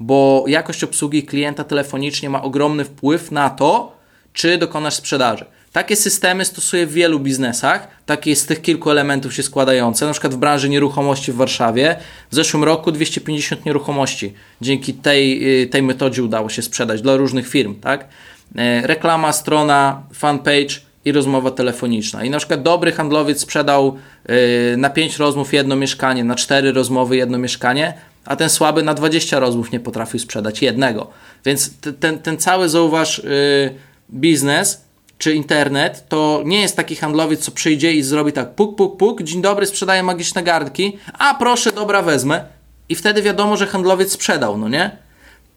[0.00, 3.92] Bo jakość obsługi klienta telefonicznie ma ogromny wpływ na to,
[4.32, 5.44] czy dokonasz sprzedaży.
[5.72, 10.34] Takie systemy stosuję w wielu biznesach, takie z tych kilku elementów się składające, na przykład
[10.34, 11.96] w branży nieruchomości w Warszawie.
[12.30, 17.48] W zeszłym roku 250 nieruchomości dzięki tej, y, tej metodzie udało się sprzedać dla różnych
[17.48, 18.08] firm, tak?
[18.56, 22.24] E, reklama, strona, fanpage i rozmowa telefoniczna.
[22.24, 23.96] I na przykład dobry handlowiec sprzedał
[24.30, 28.94] y, na 5 rozmów jedno mieszkanie, na 4 rozmowy jedno mieszkanie, a ten słaby na
[28.94, 31.10] 20 rozmów nie potrafił sprzedać jednego.
[31.44, 33.74] Więc ten, ten cały, zauważ, y,
[34.10, 34.91] biznes
[35.22, 39.22] czy internet to nie jest taki handlowiec, co przyjdzie i zrobi tak puk, puk, puk,
[39.22, 42.44] dzień dobry, sprzedaję magiczne gardki, a proszę, dobra, wezmę.
[42.88, 44.96] I wtedy wiadomo, że handlowiec sprzedał, no nie?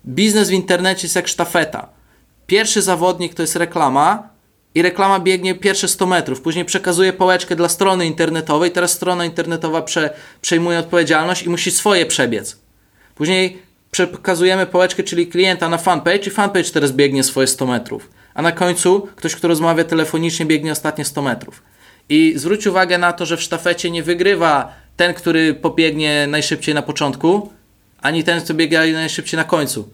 [0.07, 1.89] Biznes w internecie jest jak sztafeta.
[2.47, 4.29] Pierwszy zawodnik to jest reklama
[4.75, 6.41] i reklama biegnie pierwsze 100 metrów.
[6.41, 8.71] Później przekazuje pałeczkę dla strony internetowej.
[8.71, 12.59] Teraz strona internetowa prze, przejmuje odpowiedzialność i musi swoje przebiec.
[13.15, 18.09] Później przekazujemy pałeczkę, czyli klienta na fanpage i fanpage teraz biegnie swoje 100 metrów.
[18.35, 21.63] A na końcu ktoś, kto rozmawia telefonicznie, biegnie ostatnie 100 metrów.
[22.09, 26.81] I zwróć uwagę na to, że w sztafecie nie wygrywa ten, który pobiegnie najszybciej na
[26.81, 27.49] początku,
[28.01, 29.89] ani ten, kto biega najszybciej na końcu.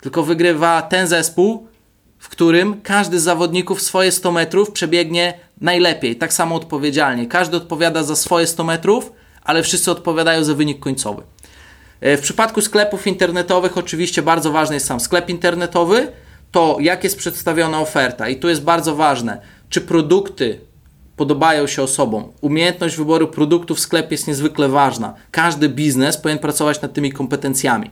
[0.00, 1.66] Tylko wygrywa ten zespół,
[2.18, 7.26] w którym każdy z zawodników swoje 100 metrów przebiegnie najlepiej, tak samo odpowiedzialnie.
[7.26, 11.22] Każdy odpowiada za swoje 100 metrów, ale wszyscy odpowiadają za wynik końcowy.
[12.00, 16.12] E, W przypadku sklepów internetowych oczywiście bardzo ważny jest sam sklep internetowy,
[16.56, 20.60] to jak jest przedstawiona oferta i tu jest bardzo ważne, czy produkty
[21.16, 22.32] podobają się osobom.
[22.40, 25.14] Umiejętność wyboru produktu w sklepie jest niezwykle ważna.
[25.30, 27.90] Każdy biznes powinien pracować nad tymi kompetencjami.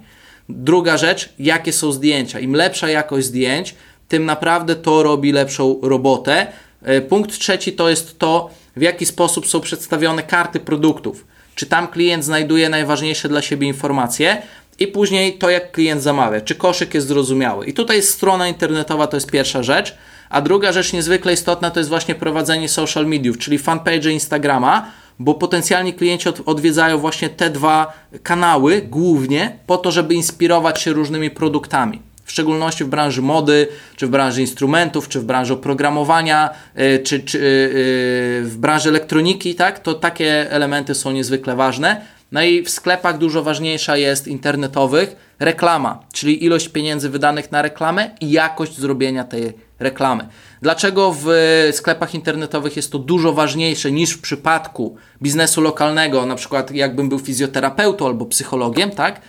[0.48, 2.40] Druga rzecz, jakie są zdjęcia.
[2.40, 3.74] Im lepsza jakość zdjęć,
[4.08, 6.46] tym naprawdę to robi lepszą robotę.
[6.82, 11.26] E, Punkt trzeci to jest to, w jaki sposób są przedstawione karty produktów.
[11.54, 14.42] Czy tam klient znajduje najważniejsze dla siebie informacje
[14.78, 16.40] i później to, jak klient zamawia.
[16.40, 17.66] Czy koszyk jest zrozumiały.
[17.66, 19.94] I tutaj strona internetowa to jest pierwsza rzecz.
[20.30, 25.34] A druga rzecz niezwykle istotna to jest właśnie prowadzenie social mediów, czyli fanpage Instagrama, bo
[25.34, 31.30] potencjalni klienci od, odwiedzają właśnie te dwa kanały głównie po to, żeby inspirować się różnymi
[31.30, 32.02] produktami.
[32.24, 37.20] W szczególności w branży mody, czy w branży instrumentów, czy w branży oprogramowania, y, czy,
[37.20, 39.78] czy y, y, w branży elektroniki, tak?
[39.78, 42.00] To takie elementy są niezwykle ważne.
[42.34, 48.10] No i w sklepach dużo ważniejsza jest internetowych reklama, czyli ilość pieniędzy wydanych na reklamę
[48.20, 50.28] i jakość zrobienia tej reklamy.
[50.62, 51.26] Dlaczego w
[51.72, 57.18] sklepach internetowych jest to dużo ważniejsze niż w przypadku biznesu lokalnego, na przykład jakbym był
[57.18, 59.20] fizjoterapeutą albo psychologiem, tak?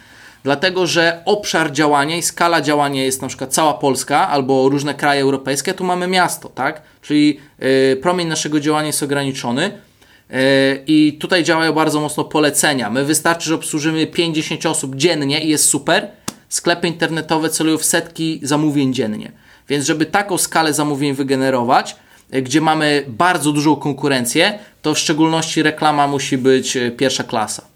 [0.43, 5.21] Dlatego, że obszar działania i skala działania jest na przykład cała Polska albo różne kraje
[5.21, 6.81] europejskie, tu mamy miasto, tak?
[7.01, 9.71] Czyli y, promień naszego działania jest ograniczony.
[10.29, 10.37] Yy,
[10.87, 12.89] I tutaj działają bardzo mocno polecenia.
[12.89, 16.07] My wystarczy, że obsłużymy 50 osób dziennie i jest super.
[16.49, 19.31] Sklepy internetowe celują w setki zamówień dziennie.
[19.69, 21.95] Więc, żeby taką skalę zamówień wygenerować,
[22.31, 27.74] yy, gdzie mamy bardzo dużą konkurencję, to w szczególności reklama musi być yy, pierwsza klasa.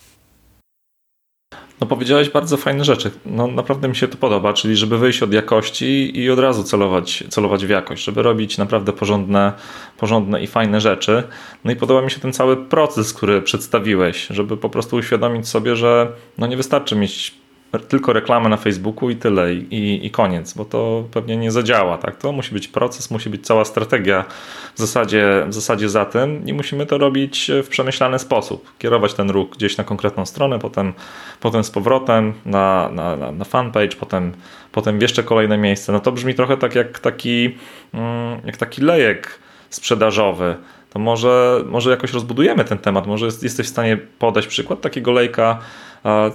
[1.81, 3.11] No powiedziałeś bardzo fajne rzeczy.
[3.25, 7.23] No naprawdę mi się to podoba, czyli żeby wyjść od jakości i od razu celować,
[7.29, 9.53] celować w jakość, żeby robić naprawdę porządne,
[9.97, 11.23] porządne i fajne rzeczy.
[11.63, 15.75] No i podoba mi się ten cały proces, który przedstawiłeś, żeby po prostu uświadomić sobie,
[15.75, 17.33] że no nie wystarczy mieć
[17.77, 21.97] tylko reklamę na Facebooku i tyle, i, i koniec, bo to pewnie nie zadziała.
[21.97, 22.17] Tak?
[22.17, 24.25] To musi być proces, musi być cała strategia
[24.75, 28.77] w zasadzie, w zasadzie za tym i musimy to robić w przemyślany sposób.
[28.77, 30.93] Kierować ten ruch gdzieś na konkretną stronę, potem,
[31.39, 34.34] potem z powrotem na, na, na, na fanpage, potem,
[34.71, 35.91] potem w jeszcze kolejne miejsce.
[35.91, 37.55] No to brzmi trochę tak jak taki,
[37.93, 40.55] mm, jak taki lejek sprzedażowy
[40.89, 43.08] to może, może jakoś rozbudujemy ten temat.
[43.08, 45.60] Może jest, jesteś w stanie podać przykład takiego lejka,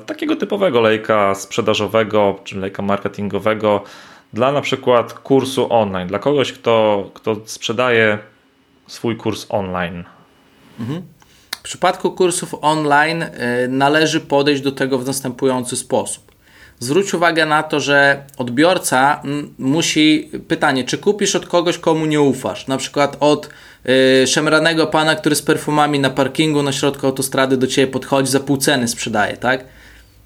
[0.07, 3.85] takiego typowego lejka sprzedażowego czy lejka marketingowego
[4.33, 8.19] dla na przykład kursu online, dla kogoś, kto, kto sprzedaje
[8.87, 10.05] swój kurs online.
[11.51, 13.29] W przypadku kursów online y,
[13.69, 16.34] należy podejść do tego w następujący sposób.
[16.85, 19.23] Zwróć uwagę na to, że odbiorca
[19.59, 22.67] musi pytanie, czy kupisz od kogoś, komu nie ufasz?
[22.67, 23.49] Na przykład od
[24.23, 28.41] y, szemranego pana, który z perfumami na parkingu na środku autostrady do ciebie podchodzi, za
[28.41, 29.65] pół ceny sprzedaje, tak?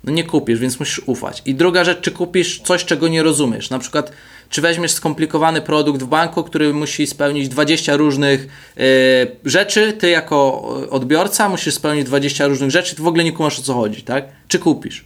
[0.04, 1.42] No nie kupisz, więc musisz ufać.
[1.46, 3.70] I druga rzecz, czy kupisz coś, czego nie rozumiesz.
[3.70, 4.12] Na przykład,
[4.50, 8.40] czy weźmiesz skomplikowany produkt w banku, który musi spełnić 20 różnych
[8.76, 8.84] yy,
[9.44, 13.62] rzeczy, ty jako odbiorca musisz spełnić 20 różnych rzeczy, ty w ogóle nie kumasz o
[13.62, 14.24] co chodzi, tak?
[14.48, 15.04] Czy kupisz?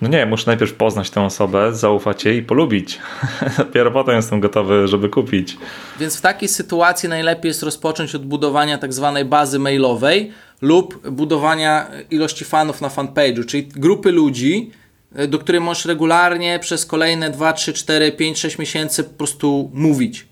[0.00, 2.98] No nie, muszę najpierw poznać tę osobę, zaufać jej i polubić.
[3.58, 5.56] Dopiero potem jestem gotowy, żeby kupić.
[6.00, 10.32] Więc w takiej sytuacji najlepiej jest rozpocząć od budowania tak zwanej bazy mailowej
[10.62, 14.70] lub budowania ilości fanów na fanpage'u, czyli grupy ludzi,
[15.28, 20.29] do której możesz regularnie przez kolejne 2, 3, 4, 5, 6 miesięcy po prostu mówić.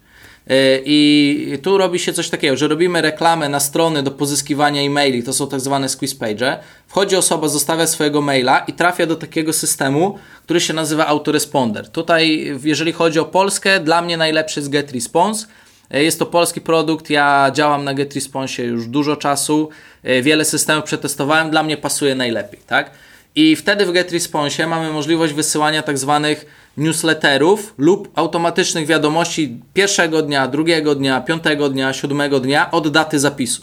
[0.48, 5.22] E, I tu robi się coś takiego, że robimy reklamę na strony do pozyskiwania e-maili,
[5.22, 6.58] to są tak zwane squeeze page.
[6.86, 11.88] Wchodzi osoba, zostawia swojego maila i trafia do takiego systemu, który się nazywa autoresponder.
[11.88, 15.46] Tutaj, jeżeli chodzi o Polskę, dla mnie najlepszy jest GetResponse.
[15.90, 19.68] E, jest to polski produkt, ja działam na GetResponse już dużo czasu,
[20.02, 22.90] e, wiele systemów przetestowałem, dla mnie pasuje najlepiej, tak?
[23.34, 26.46] I wtedy w GetResponse mamy możliwość wysyłania tak zwanych
[26.78, 33.62] newsletterów lub automatycznych wiadomości pierwszego dnia, drugiego dnia, piątego dnia, siódmego dnia od daty zapisu.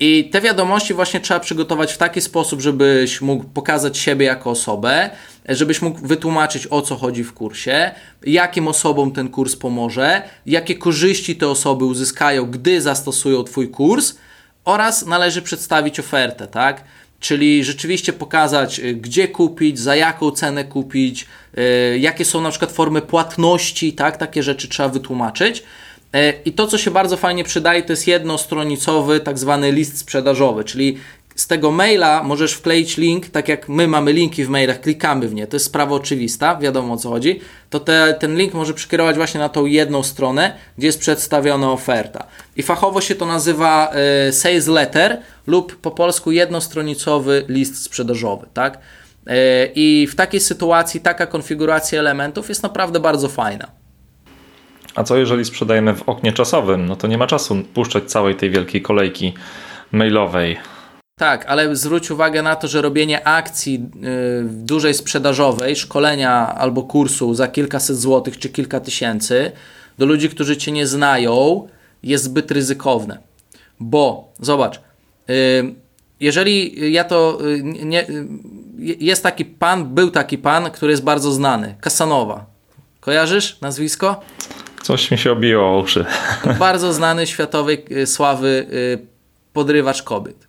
[0.00, 5.10] I te wiadomości właśnie trzeba przygotować w taki sposób, żebyś mógł pokazać siebie jako osobę,
[5.48, 7.90] żebyś mógł wytłumaczyć o co chodzi w kursie,
[8.22, 14.14] jakim osobom ten kurs pomoże, jakie korzyści te osoby uzyskają, gdy zastosują Twój kurs
[14.64, 16.84] oraz należy przedstawić ofertę, tak?
[17.26, 22.72] Czyli rzeczywiście pokazać, y, gdzie kupić, za jaką cenę kupić, yy, jakie są na przykład
[22.72, 24.16] formy płatności, tak?
[24.16, 25.62] Takie rzeczy trzeba wytłumaczyć.
[26.12, 30.64] Yy, I to, co się bardzo fajnie przydaje, to jest jednostronicowy, tak zwany list sprzedażowy,
[30.64, 30.98] czyli
[31.36, 35.34] z tego maila możesz wkleić link, tak jak my mamy linki w mailach, klikamy w
[35.34, 39.16] nie, to jest sprawa oczywista, wiadomo o co chodzi, to te, ten link może przekierować
[39.16, 42.26] właśnie na tą jedną stronę, gdzie jest przedstawiona oferta.
[42.56, 43.92] I fachowo się to nazywa
[44.28, 48.78] y, sales letter lub po polsku jednostronicowy list sprzedażowy, tak?
[49.28, 49.32] Y,
[49.74, 53.66] I w takiej sytuacji taka konfiguracja elementów jest naprawdę bardzo fajna.
[54.94, 56.86] A co jeżeli sprzedajemy w oknie czasowym?
[56.86, 59.34] No to nie ma czasu puszczać całej tej wielkiej kolejki
[59.92, 60.56] mailowej.
[61.18, 67.34] Tak, ale zwróć uwagę na to, że robienie akcji yy, dużej sprzedażowej, szkolenia albo kursu
[67.34, 69.52] za kilkaset złotych czy kilka tysięcy
[69.98, 71.68] do ludzi, którzy cię nie znają,
[72.02, 73.18] jest zbyt ryzykowne.
[73.80, 74.80] Bo zobacz,
[75.28, 75.74] yy,
[76.20, 78.06] jeżeli ja to yy, nie,
[78.78, 82.46] jest taki pan, był taki pan, który jest bardzo znany, Kasanowa.
[83.00, 84.20] Kojarzysz nazwisko?
[84.82, 86.04] Coś mi się obiło o uszy.
[86.58, 89.06] Bardzo znany światowej y, sławy y,
[89.52, 90.45] podrywacz kobiet.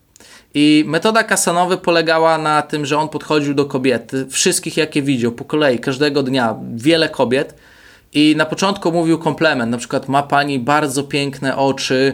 [0.53, 5.45] I metoda Kasanowy polegała na tym, że on podchodził do kobiet, wszystkich jakie widział, po
[5.45, 7.53] kolei, każdego dnia, wiele kobiet.
[8.13, 12.13] I na początku mówił komplement, na przykład ma pani bardzo piękne oczy,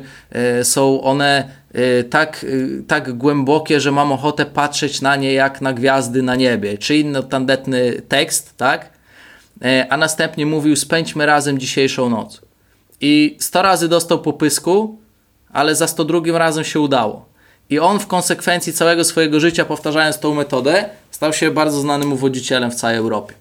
[0.59, 5.61] y, są one y, tak, y, tak głębokie, że mam ochotę patrzeć na nie jak
[5.61, 8.93] na gwiazdy na niebie, czy inny tandetny tekst, tak?
[9.89, 12.41] A następnie mówił spędźmy razem dzisiejszą noc.
[13.01, 14.97] I 100 razy dostał po pysku,
[15.53, 17.32] ale za 102 razem się udało.
[17.73, 22.71] I on w konsekwencji całego swojego życia, powtarzając tą metodę, stał się bardzo znanym uwodzicielem
[22.71, 23.33] w całej Europie.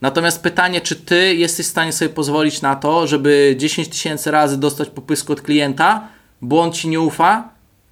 [0.00, 4.60] Natomiast pytanie, czy ty jesteś w stanie sobie pozwolić na to, żeby 10 tysięcy razy
[4.60, 6.08] dostać popysku od klienta,
[6.42, 7.48] bo on ci nie ufa,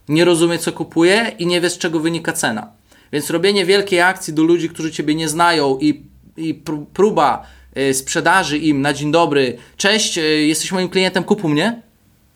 [0.09, 2.69] nie rozumie co kupuje i nie wie z czego wynika cena.
[3.13, 6.03] Więc robienie wielkiej akcji do ludzi, którzy ciebie nie znają i,
[6.37, 6.63] i
[6.95, 7.47] próba
[7.79, 11.83] y, sprzedaży im na dzień dobry, cześć, y, jesteś moim klientem, kupu mnie,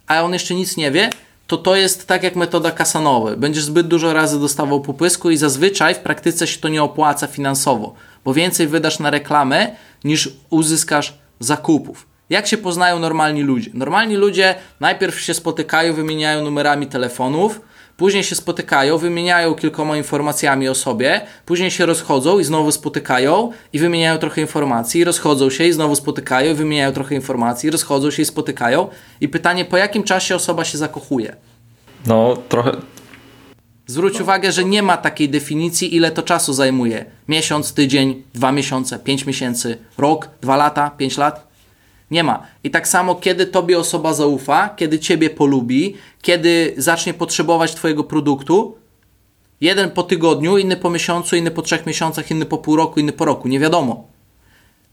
[0.07, 1.11] a on jeszcze nic nie wie,
[1.51, 3.37] to to jest tak jak metoda kasanowa.
[3.37, 7.95] Będziesz zbyt dużo razy dostawał popysku i zazwyczaj w praktyce się to nie opłaca finansowo,
[8.25, 12.07] bo więcej wydasz na reklamę niż uzyskasz zakupów.
[12.31, 13.71] Jak się poznają normalni ludzie?
[13.75, 17.61] Normalni ludzie najpierw się spotykają, wymieniają numerami telefonów,
[18.01, 23.79] później się spotykają, wymieniają kilkoma informacjami o sobie, później się rozchodzą i znowu spotykają i
[23.79, 28.89] wymieniają trochę informacji, rozchodzą się i znowu spotykają, wymieniają trochę informacji, rozchodzą się i spotykają.
[29.21, 31.37] I pytanie, po jakim czasie osoba się zakochuje?
[32.07, 32.73] No, trochę.
[33.87, 37.05] Zwróć uwagę, że nie ma takiej definicji, ile to czasu zajmuje.
[37.29, 41.50] Miesiąc, tydzień, dwa miesiące, pięć miesięcy, rok, dwa lata, pięć lat.
[42.11, 42.47] Nie ma.
[42.65, 48.77] I tak samo, kiedy tobie osoba zaufa, kiedy ciebie polubi, kiedy zacznie potrzebować twojego produktu,
[49.61, 53.13] jeden po tygodniu, inny po miesiącu, inny po trzech miesiącach, inny po pół roku, inny
[53.13, 53.49] po roku.
[53.49, 54.09] Nie wiadomo.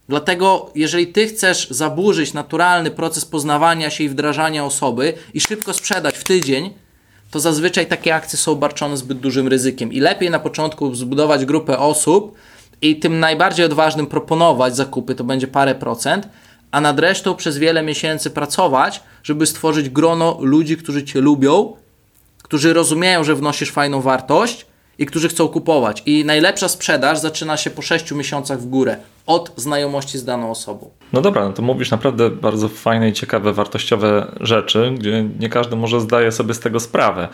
[0.10, 6.18] Dlatego, jeżeli ty chcesz zaburzyć naturalny proces poznawania się i wdrażania osoby i szybko sprzedać
[6.18, 6.74] w tydzień,
[7.32, 9.94] to zazwyczaj takie akcje są obarczone zbyt dużym ryzykiem.
[9.94, 12.36] I lepiej na początku zbudować grupę osób
[12.82, 16.30] i tym najbardziej odważnym proponować zakupy, to będzie parę procent,
[16.72, 21.74] a nad resztą przez wiele miesięcy pracować, żeby stworzyć grono ludzi, którzy Cię lubią,
[22.44, 24.66] którzy rozumieją, że wnosisz fajną wartość
[25.00, 26.04] i którzy chcą kupować.
[26.06, 30.90] I najlepsza sprzedaż zaczyna się po 6 miesiącach w górę od znajomości z daną osobą.
[31.14, 35.76] No dobra, no to mówisz naprawdę bardzo fajne i ciekawe, wartościowe rzeczy, gdzie nie każdy
[35.76, 37.28] może zdaje sobie z tego sprawę.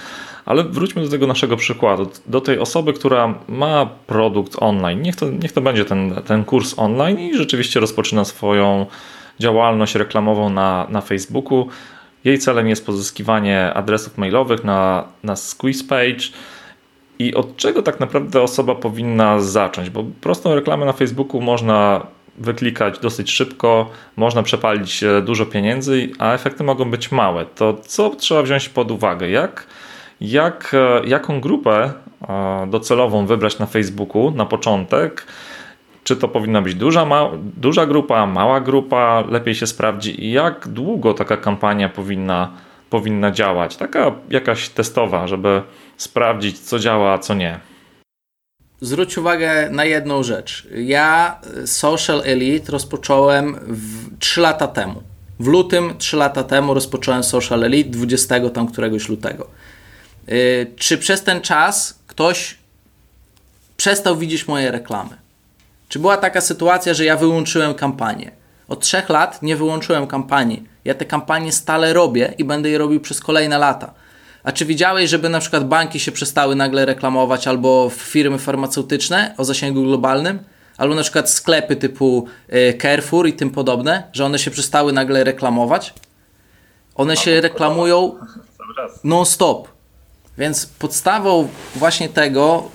[0.46, 5.02] Ale wróćmy do tego naszego przykładu, do tej osoby, która ma produkt online.
[5.02, 8.86] Niech to, niech to będzie ten, ten kurs online i rzeczywiście rozpoczyna swoją
[9.40, 11.68] działalność reklamową na, na Facebooku.
[12.24, 16.24] Jej celem jest pozyskiwanie adresów mailowych na, na squeeze page.
[17.20, 19.90] I od czego tak naprawdę osoba powinna zacząć?
[19.90, 22.08] Bo prostą reklamę na Facebooku można
[22.38, 27.46] wyklikać dosyć szybko, można przepalić dużo pieniędzy, a efekty mogą być małe.
[27.46, 29.30] To co trzeba wziąć pod uwagę?
[29.30, 29.68] Jak,
[30.22, 30.76] jak,
[31.06, 31.92] jaką grupę
[32.30, 35.26] e, docelową wybrać na Facebooku na początek?
[36.04, 40.68] Czy to powinna być duża, ma, duża grupa, mała grupa, lepiej się sprawdzi i jak
[40.68, 42.52] długo taka kampania powinna,
[42.90, 43.76] powinna działać?
[43.76, 45.62] Taka jakaś testowa, żeby
[45.98, 47.60] sprawdzić, co działa, a co nie.
[48.82, 50.68] Zwróć uwagę na jedną rzecz.
[50.76, 55.04] Ja Social Elite rozpocząłem w, 3 lata temu.
[55.40, 59.48] W lutym 3 lata temu rozpocząłem Social Elite, 20 tam któregoś lutego.
[60.28, 60.36] Yy,
[60.76, 62.58] czy przez ten czas ktoś
[63.78, 65.23] przestał widzieć moje reklamy?
[65.94, 68.32] Czy była taka sytuacja, że ja wyłączyłem kampanię?
[68.68, 70.64] Od trzech lat nie wyłączyłem kampanii.
[70.86, 73.94] Ja te kampanie stale robię i będę je robił przez kolejne lata.
[74.44, 79.46] A czy widziałeś, żeby na przykład banki się przestały nagle reklamować albo firmy farmaceutyczne o
[79.46, 80.40] zasięgu globalnym?
[80.78, 85.24] Albo na przykład sklepy typu e, Carrefour i tym podobne, że one się przestały nagle
[85.24, 85.94] reklamować?
[86.96, 88.16] One się reklamują
[89.04, 89.73] non-stop.
[90.38, 92.72] Więc podstawą właśnie tego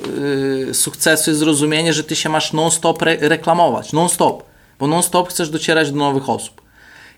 [0.67, 3.93] yy, sukcesu jest zrozumienie, że ty się masz non-stop re reklamować.
[3.93, 4.43] Non-stop.
[4.79, 6.63] Bo non-stop chcesz docierać do nowych osób.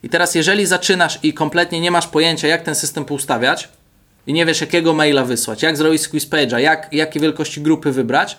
[0.03, 3.69] I teraz, jeżeli zaczynasz i kompletnie nie masz pojęcia, jak ten system poustawiać,
[4.27, 8.39] i nie wiesz, jakiego maila wysłać, jak zrobić squeeze page'a, jak, jakie wielkości grupy wybrać,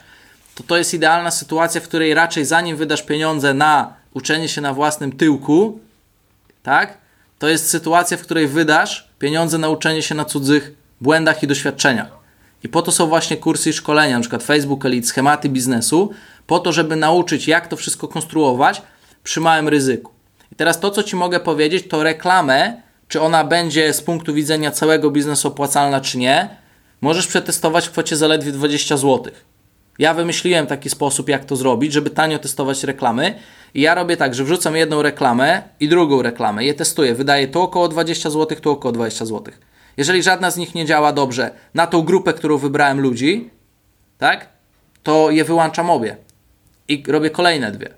[0.55, 4.73] to to jest idealna sytuacja, w której raczej zanim wydasz pieniądze na uczenie się na
[4.73, 5.79] własnym tyłku,
[6.63, 6.97] tak,
[7.39, 10.71] to jest sytuacja, w której wydasz pieniądze na uczenie się na cudzych
[11.01, 12.21] błędach i doświadczeniach.
[12.63, 16.11] I po to są właśnie kursy i szkolenia, przykład Facebook Elite, schematy biznesu,
[16.47, 18.81] po to, żeby nauczyć, jak to wszystko konstruować
[19.23, 20.11] przy małym ryzyku.
[20.51, 22.81] I teraz to, co Ci mogę powiedzieć, to reklamę
[23.11, 26.49] czy ona będzie z punktu widzenia całego biznesu opłacalna, czy nie,
[27.01, 29.33] możesz przetestować w kwocie zaledwie 20 zł.
[29.99, 33.35] Ja wymyśliłem taki sposób, jak to zrobić, żeby tanio testować reklamy.
[33.73, 36.65] I ja robię tak, że wrzucam jedną reklamę i drugą reklamę.
[36.65, 37.15] Je testuję.
[37.15, 39.53] Wydaję tu około 20 zł, tu około 20 zł.
[39.97, 43.49] Jeżeli żadna z nich nie działa dobrze na tą grupę, którą wybrałem ludzi,
[44.17, 44.49] tak,
[45.03, 46.17] to je wyłączam obie.
[46.87, 47.89] I robię kolejne dwie.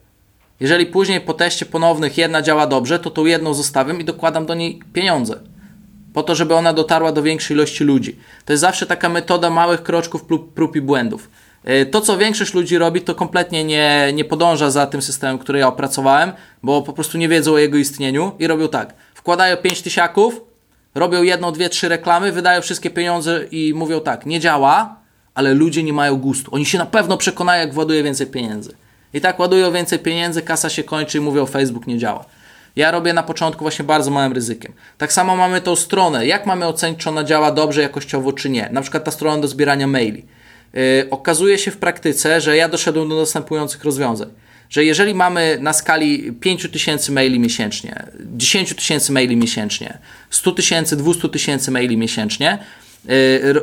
[0.59, 4.53] Jeżeli później po teście ponownych jedna działa dobrze, to tą jedną zostawiam i dokładam do
[4.53, 5.39] niej pieniądze.
[6.13, 8.19] Po to, żeby ona dotarła do większej ilości ludzi.
[8.45, 11.29] To jest zawsze taka metoda małych kroczków, prób, prób i błędów.
[11.63, 15.59] E, to, co większość ludzi robi, to kompletnie nie, nie podąża za tym systemem, który
[15.59, 16.31] ja opracowałem,
[16.63, 18.93] bo po prostu nie wiedzą o jego istnieniu i robią tak.
[19.13, 20.41] Wkładają 5 tysiaków,
[20.95, 24.95] robią jedną, dwie, trzy reklamy, wydają wszystkie pieniądze i mówią tak, nie działa,
[25.35, 26.55] ale ludzie nie mają gustu.
[26.55, 28.75] Oni się na pewno przekonają, jak właduje więcej pieniędzy.
[29.13, 32.25] I tak ładują więcej pieniędzy, kasa się kończy i mówią, Facebook nie działa.
[32.75, 34.73] Ja robię na początku właśnie bardzo małym ryzykiem.
[34.97, 36.27] Tak samo mamy tą stronę.
[36.27, 38.69] Jak mamy ocenić, czy ona działa dobrze jakościowo, czy nie?
[38.71, 40.25] Na przykład ta strona do zbierania maili.
[40.73, 44.29] Yy, okazuje się w praktyce, że ja doszedłem do następujących rozwiązań.
[44.73, 49.97] Że jeżeli mamy na skali 5000 maili miesięcznie, 10 tysięcy maili miesięcznie,
[50.29, 52.57] 100 tysięcy, 200 tysięcy maili miesięcznie,
[53.05, 53.13] yy,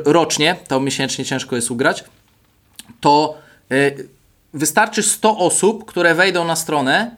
[0.05, 2.03] rocznie, to miesięcznie ciężko jest ugrać,
[3.01, 3.37] to
[3.69, 4.07] yy,
[4.53, 7.15] wystarczy 100 osób, które wejdą na stronę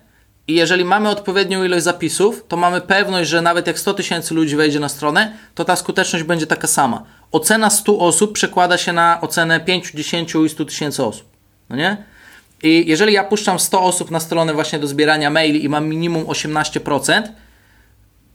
[0.48, 4.56] i jeżeli mamy odpowiednią ilość zapisów, to mamy pewność, że nawet jak 100 tysięcy ludzi
[4.56, 7.04] wejdzie na stronę, to ta skuteczność będzie taka sama.
[7.32, 11.26] Ocena 100 osób przekłada się na ocenę 5, 10 i 100 tysięcy osób.
[11.70, 12.13] No nie?
[12.64, 16.24] I jeżeli ja puszczam 100 osób na stronę właśnie do zbierania maili i mam minimum
[16.24, 17.24] 18%,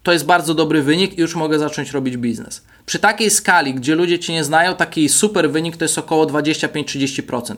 [0.02, 2.64] to jest bardzo dobry wynik i już mogę zacząć robić biznes.
[2.86, 7.54] Przy takiej skali, gdzie ludzie Cię nie znają, taki super wynik to jest około 25-30%.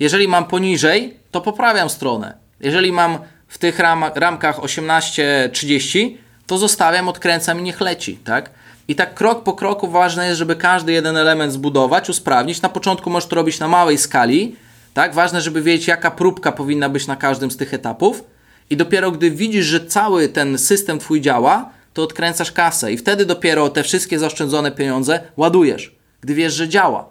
[0.00, 2.34] Jeżeli mam poniżej, to poprawiam stronę.
[2.60, 3.18] Jeżeli mam
[3.48, 6.16] w tych ram ramkach 18-30,
[6.46, 8.50] to zostawiam, odkręcam i niech leci, tak?
[8.88, 12.62] I tak krok po kroku ważne jest, żeby każdy jeden element zbudować, usprawnić.
[12.62, 14.56] Na początku możesz to robić na małej skali,
[14.96, 15.14] tak?
[15.14, 18.24] Ważne, żeby wiedzieć, jaka próbka powinna być na każdym z tych etapów.
[18.70, 23.26] I dopiero gdy widzisz, że cały ten system twój działa, to odkręcasz kasę i wtedy
[23.26, 27.08] dopiero te wszystkie zaoszczędzone pieniądze ładujesz, gdy wiesz, że działa.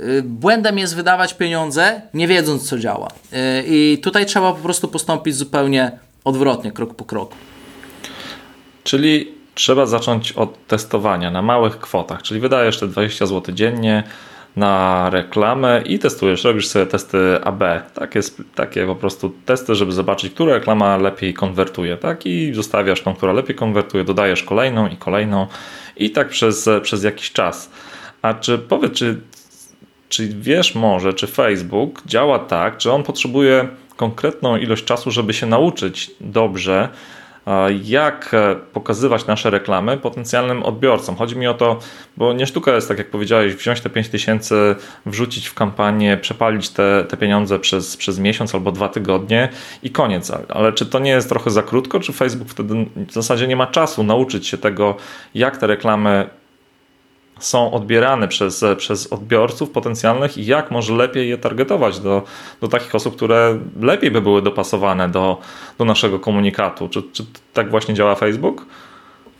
[0.00, 3.08] Y, błędem jest wydawać pieniądze, nie wiedząc, co działa.
[3.08, 7.34] Y, I tutaj trzeba po prostu postąpić zupełnie odwrotnie, krok po kroku.
[8.84, 14.04] Czyli trzeba zacząć od testowania na małych kwotach, czyli wydajesz te 20 zł dziennie,
[14.56, 17.62] na reklamę i testujesz, robisz sobie testy AB,
[17.94, 18.20] takie,
[18.54, 22.26] takie po prostu testy, żeby zobaczyć, która reklama lepiej konwertuje, tak?
[22.26, 25.46] I zostawiasz tą, która lepiej konwertuje, dodajesz kolejną i kolejną
[25.96, 27.70] i tak przez, przez jakiś czas.
[28.22, 29.20] A czy powiedz, czy,
[30.08, 35.46] czy wiesz może, czy Facebook działa tak, czy on potrzebuje konkretną ilość czasu, żeby się
[35.46, 36.88] nauczyć dobrze,
[37.84, 41.16] jak e, pokazywać nasze reklamy potencjalnym odbiorcom.
[41.16, 41.78] Chodzi mi o to,
[42.16, 44.76] bo nie sztuka jest, tak jak powiedziałeś, wziąć te 5000,
[45.06, 49.48] wrzucić w kampanię, przepalić te, te pieniądze przez, przez miesiąc albo dwa tygodnie
[49.82, 50.32] i koniec.
[50.48, 53.66] Ale czy to nie jest trochę za krótko, czy Facebook wtedy w zasadzie nie ma
[53.66, 54.96] czasu nauczyć się tego,
[55.34, 56.28] jak te reklamy
[57.38, 62.22] są odbierane przez, przez odbiorców potencjalnych i jak może lepiej je targetować do,
[62.60, 65.40] do takich osób, które lepiej by były dopasowane do,
[65.78, 66.88] do naszego komunikatu.
[66.88, 68.66] Czy, czy tak właśnie działa Facebook?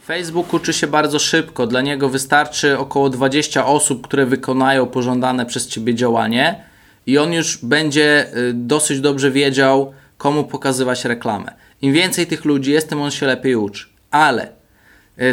[0.07, 1.67] Facebook uczy się bardzo szybko.
[1.67, 6.65] Dla niego wystarczy około 20 osób, które wykonają pożądane przez ciebie działanie,
[7.07, 11.53] i on już będzie y, dosyć dobrze wiedział, komu pokazywać reklamę.
[11.83, 13.87] Im więcej tych ludzi jest, tym on się lepiej uczy.
[14.11, 14.56] Ale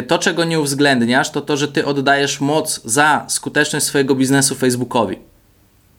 [0.08, 5.16] to, czego nie uwzględniasz, to to, że ty oddajesz moc za skuteczność swojego biznesu Facebookowi.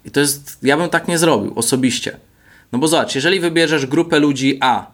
[0.06, 2.18] I to jest, ja bym tak nie zrobił osobiście.
[2.72, 4.92] No bo zobacz, jeżeli wybierzesz grupę ludzi A,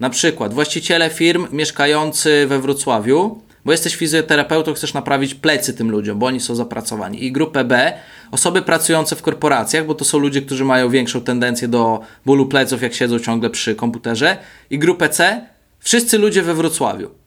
[0.00, 6.18] na przykład właściciele firm mieszkający we Wrocławiu, bo jesteś fizjoterapeutą, chcesz naprawić plecy tym ludziom,
[6.18, 7.24] bo oni są zapracowani.
[7.24, 7.92] I grupę B,
[8.30, 12.82] osoby pracujące w korporacjach, bo to są ludzie, którzy mają większą tendencję do bólu pleców,
[12.82, 14.36] jak siedzą ciągle przy komputerze.
[14.70, 15.46] I grupę C,
[15.80, 17.19] wszyscy ludzie we Wrocławiu.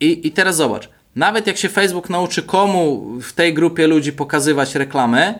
[0.00, 4.74] I, I teraz zobacz, nawet jak się Facebook nauczy komu w tej grupie ludzi pokazywać
[4.74, 5.38] reklamy,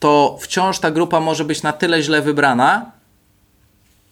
[0.00, 2.92] to wciąż ta grupa może być na tyle źle wybrana,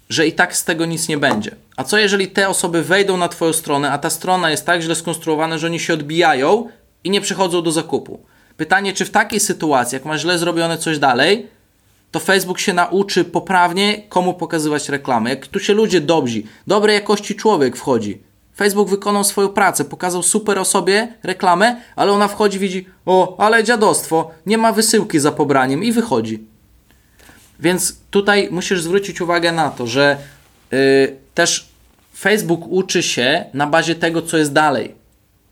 [0.09, 1.57] że i tak z tego nic nie będzie.
[1.77, 4.95] A co jeżeli te osoby wejdą na Twoją stronę, a ta strona jest tak źle
[4.95, 6.69] skonstruowana, że oni się odbijają
[7.05, 8.21] i nie przychodzą do zakupu?
[8.57, 11.47] Pytanie, czy w takiej sytuacji, jak masz źle zrobione coś dalej,
[12.11, 15.31] to Facebook się nauczy poprawnie, komu pokazywać reklamy.
[15.31, 18.19] Jak tu się ludzie dobrzy, dobrej jakości człowiek wchodzi,
[18.57, 24.31] Facebook wykonał swoją pracę, pokazał super osobie reklamę, ale ona wchodzi, widzi, o, ale dziadostwo,
[24.47, 26.45] nie ma wysyłki za pobraniem i wychodzi.
[27.61, 30.17] Więc tutaj musisz zwrócić uwagę na to, że
[30.73, 31.69] yy, też
[32.17, 34.95] Facebook uczy się na bazie tego, co jest dalej.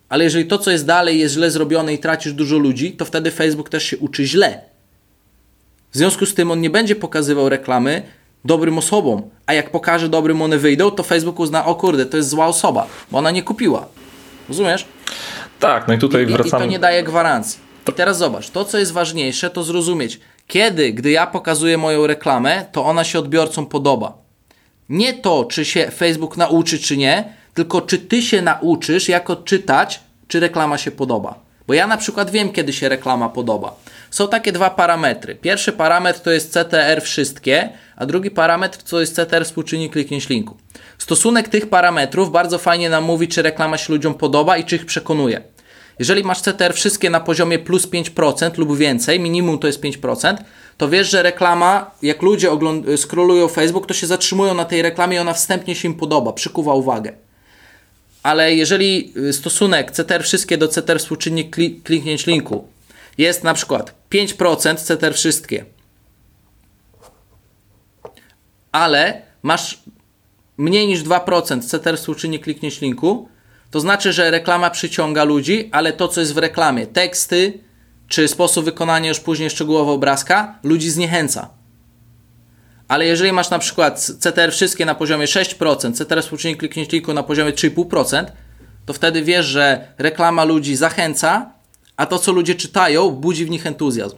[0.08, 3.30] Ale jeżeli to, co jest dalej, jest źle zrobione i tracisz dużo ludzi, to wtedy
[3.30, 4.60] Facebook też się uczy źle.
[5.92, 8.02] W związku z tym on nie będzie pokazywał reklamy,
[8.44, 12.28] dobrym osobom, a jak pokaże dobrym one wyjdą, to Facebook uzna, o kurde, to jest
[12.28, 13.86] zła osoba, bo ona nie kupiła.
[14.48, 14.86] Rozumiesz?
[15.60, 16.64] Tak, no i tutaj I, wracamy...
[16.64, 17.60] I to nie daje gwarancji.
[17.88, 22.66] I teraz zobacz, to co jest ważniejsze, to zrozumieć, kiedy, gdy ja pokazuję moją reklamę,
[22.72, 24.12] to ona się odbiorcom podoba.
[24.88, 30.00] Nie to, czy się Facebook nauczy, czy nie, tylko czy ty się nauczysz, jak odczytać,
[30.28, 31.38] czy reklama się podoba.
[31.66, 33.76] Bo ja na przykład wiem, kiedy się reklama podoba.
[34.14, 35.34] Są takie dwa parametry.
[35.34, 40.56] Pierwszy parametr to jest CTR wszystkie, a drugi parametr to jest CTR współczynnik kliknięć linku.
[40.98, 44.86] Stosunek tych parametrów bardzo fajnie nam mówi, czy reklama się ludziom podoba i czy ich
[44.86, 45.42] przekonuje.
[45.98, 50.36] Jeżeli masz CTR wszystkie na poziomie plus 5% lub więcej, minimum to jest 5%,
[50.76, 55.16] to wiesz, że reklama, jak ludzie ogląd- scrollują Facebook, to się zatrzymują na tej reklamie
[55.16, 57.12] i ona wstępnie się im podoba, przykuwa uwagę.
[58.22, 62.73] Ale jeżeli y, stosunek CTR wszystkie do CTR współczynnik kliknięć linku
[63.18, 65.64] jest na przykład 5% CTR wszystkie,
[68.72, 69.82] ale masz
[70.56, 73.28] mniej niż 2% CTR współczynnik kliknięć linku,
[73.70, 77.60] to znaczy, że reklama przyciąga ludzi, ale to, co jest w reklamie, teksty
[78.08, 81.50] czy sposób wykonania już później szczegółowo obrazka, ludzi zniechęca.
[82.88, 87.22] Ale jeżeli masz na przykład CTR wszystkie na poziomie 6%, CTR współczynnik kliknięć linku na
[87.22, 88.24] poziomie 3,5%,
[88.86, 91.53] to wtedy wiesz, że reklama ludzi zachęca,
[91.96, 94.16] a to, co ludzie czytają, budzi w nich entuzjazm.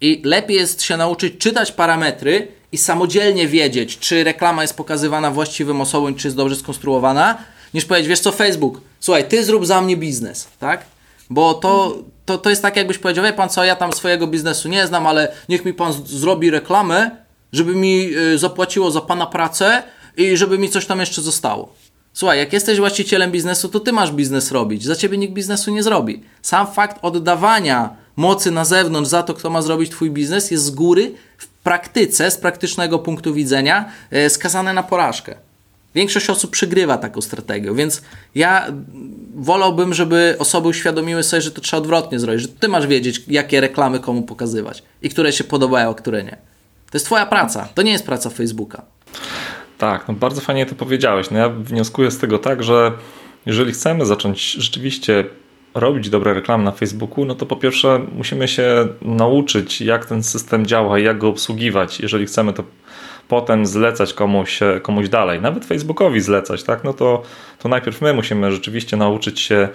[0.00, 5.80] I lepiej jest się nauczyć czytać parametry i samodzielnie wiedzieć, czy reklama jest pokazywana właściwym
[5.80, 7.38] osobom, czy jest dobrze skonstruowana,
[7.74, 10.86] niż powiedzieć, wiesz co, Facebook, słuchaj, ty zrób za mnie biznes, tak?
[11.30, 14.68] Bo to, to, to jest tak, jakbyś powiedział, wie pan co, ja tam swojego biznesu
[14.68, 17.10] nie znam, ale niech mi pan zrobi reklamę,
[17.52, 19.82] żeby mi y, zapłaciło za pana pracę
[20.16, 21.74] i żeby mi coś tam jeszcze zostało.
[22.16, 24.84] Słuchaj, jak jesteś właścicielem biznesu, to ty masz biznes robić.
[24.84, 26.22] Za ciebie nikt biznesu nie zrobi.
[26.42, 30.70] Sam fakt oddawania mocy na zewnątrz za to, kto ma zrobić twój biznes, jest z
[30.70, 35.34] góry w praktyce, z praktycznego punktu widzenia, e, skazane na porażkę.
[35.94, 38.02] Większość osób przegrywa taką strategią, więc
[38.34, 38.66] ja
[39.34, 43.60] wolałbym, żeby osoby uświadomiły sobie, że to trzeba odwrotnie zrobić, że ty masz wiedzieć, jakie
[43.60, 46.36] reklamy komu pokazywać i które się podobają, a które nie.
[46.90, 48.82] To jest twoja praca, to nie jest praca Facebooka.
[49.78, 51.30] Tak, no bardzo fajnie to powiedziałeś.
[51.30, 52.92] No ja wnioskuję z tego tak, że
[53.46, 55.24] jeżeli chcemy zacząć rzeczywiście
[55.74, 60.66] robić dobre reklamy na Facebooku, no to po pierwsze musimy się nauczyć, jak ten system
[60.66, 62.64] działa i jak go obsługiwać, jeżeli chcemy to
[63.28, 66.84] potem zlecać komuś, komuś dalej, nawet Facebookowi zlecać, tak?
[66.84, 67.22] No to,
[67.58, 69.68] to najpierw my musimy rzeczywiście nauczyć się,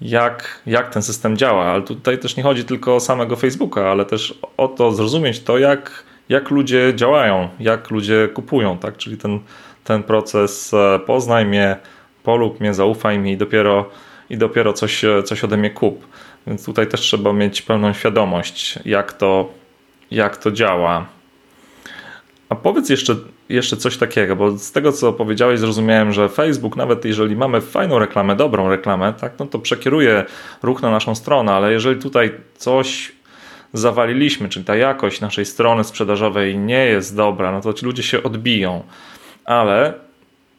[0.00, 4.04] jak, jak ten system działa, ale tutaj też nie chodzi tylko o samego Facebooka, ale
[4.04, 8.96] też o to zrozumieć to, jak, jak ludzie działają, jak ludzie kupują, tak?
[8.96, 9.40] Czyli ten,
[9.84, 11.76] ten proces e, poznaj mnie,
[12.22, 13.90] polub mnie, zaufaj mi i dopiero,
[14.30, 16.06] i dopiero coś, coś ode mnie kup.
[16.46, 19.48] Więc tutaj też trzeba mieć pełną świadomość, jak to,
[20.10, 21.06] jak to działa.
[22.48, 23.16] A powiedz jeszcze,
[23.48, 27.98] jeszcze coś takiego, bo z tego co powiedziałeś, zrozumiałem, że Facebook, nawet jeżeli mamy fajną
[27.98, 30.24] reklamę, dobrą reklamę, tak, no to przekieruje
[30.62, 33.12] ruch na naszą stronę, ale jeżeli tutaj coś
[33.72, 38.22] zawaliliśmy, czyli ta jakość naszej strony sprzedażowej nie jest dobra, no to ci ludzie się
[38.22, 38.82] odbiją.
[39.44, 39.94] Ale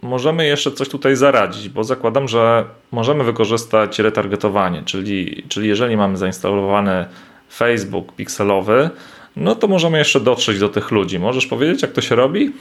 [0.02, 6.18] możemy jeszcze coś tutaj zaradzić, bo zakładam, że możemy wykorzystać retargetowanie, czyli, czyli jeżeli mamy
[6.18, 7.06] zainstalowany
[7.54, 8.90] Facebook pikselowy,
[9.36, 11.20] no to możemy jeszcze dotrzeć do tych ludzi.
[11.20, 12.52] Możesz powiedzieć, jak to się robi?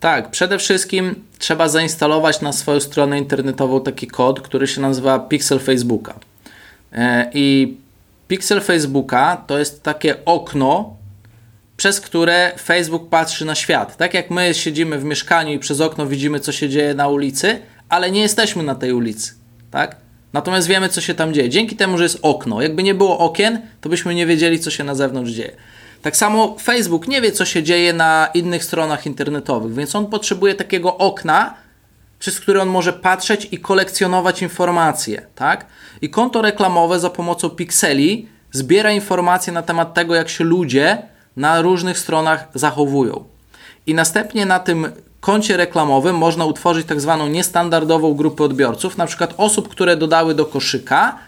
[0.00, 5.58] Tak, przede wszystkim trzeba zainstalować na swoją stronę internetową taki kod, który się nazywa Pixel
[5.58, 6.14] Facebooka.
[6.92, 7.76] E, I
[8.28, 10.96] Pixel Facebooka to jest takie okno,
[11.76, 13.96] przez które Facebook patrzy na świat.
[13.96, 17.58] Tak jak my siedzimy w mieszkaniu i przez okno widzimy, co się dzieje na ulicy,
[17.88, 19.34] ale nie jesteśmy na tej ulicy.
[19.70, 19.96] Tak?
[20.32, 21.48] Natomiast wiemy, co się tam dzieje.
[21.48, 22.62] Dzięki temu, że jest okno.
[22.62, 25.56] Jakby nie było okien, to byśmy nie wiedzieli, co się na zewnątrz dzieje.
[26.02, 30.54] Tak samo Facebook nie wie, co się dzieje na innych stronach internetowych, więc on potrzebuje
[30.54, 31.54] takiego okna,
[32.26, 35.66] przez które on może patrzeć i kolekcjonować informacje, tak?
[36.02, 41.02] I konto reklamowe za pomocą pikseli zbiera informacje na temat tego, jak się ludzie
[41.36, 43.24] na różnych stronach zachowują.
[43.86, 49.34] I następnie na tym koncie reklamowym można utworzyć tak zwaną niestandardową grupę odbiorców, na przykład
[49.36, 51.18] osób, które dodały do koszyka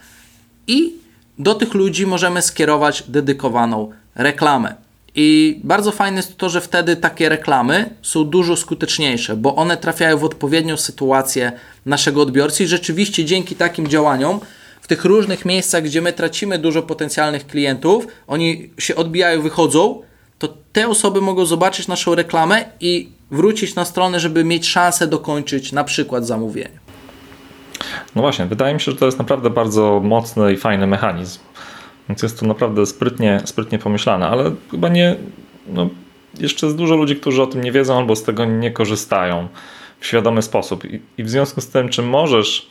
[0.67, 0.95] i
[1.39, 4.88] do tych ludzi możemy skierować dedykowaną reklamę.
[5.15, 10.19] I bardzo fajne jest to, że wtedy takie reklamy są dużo skuteczniejsze, bo one trafiają
[10.19, 11.53] w odpowiednią sytuację
[11.87, 14.41] naszego odbiorcy i rzeczywiście dzięki takim działaniom
[14.81, 20.03] w tych różnych miejscach, gdzie my tracimy dużo potencjalnych klientów, oni się odbijają, wychodzą,
[20.39, 25.73] to te osoby mogą zobaczyć naszą reklamę i wrócić na stronę, żeby mieć szansę dokończyć
[25.73, 26.79] na przykład zamówienie.
[28.15, 31.39] No właśnie, wydaje mi się, że to jest naprawdę bardzo mocny i fajny mechanizm.
[32.09, 35.17] Więc jest to naprawdę sprytnie, sprytnie pomyślane, ale chyba nie.
[35.67, 35.89] No,
[36.41, 39.49] jeszcze jest dużo ludzi, którzy o tym nie wiedzą albo z tego nie korzystają
[40.01, 40.85] w świadomy sposób.
[40.85, 42.69] I, i w związku z tym, czy możesz.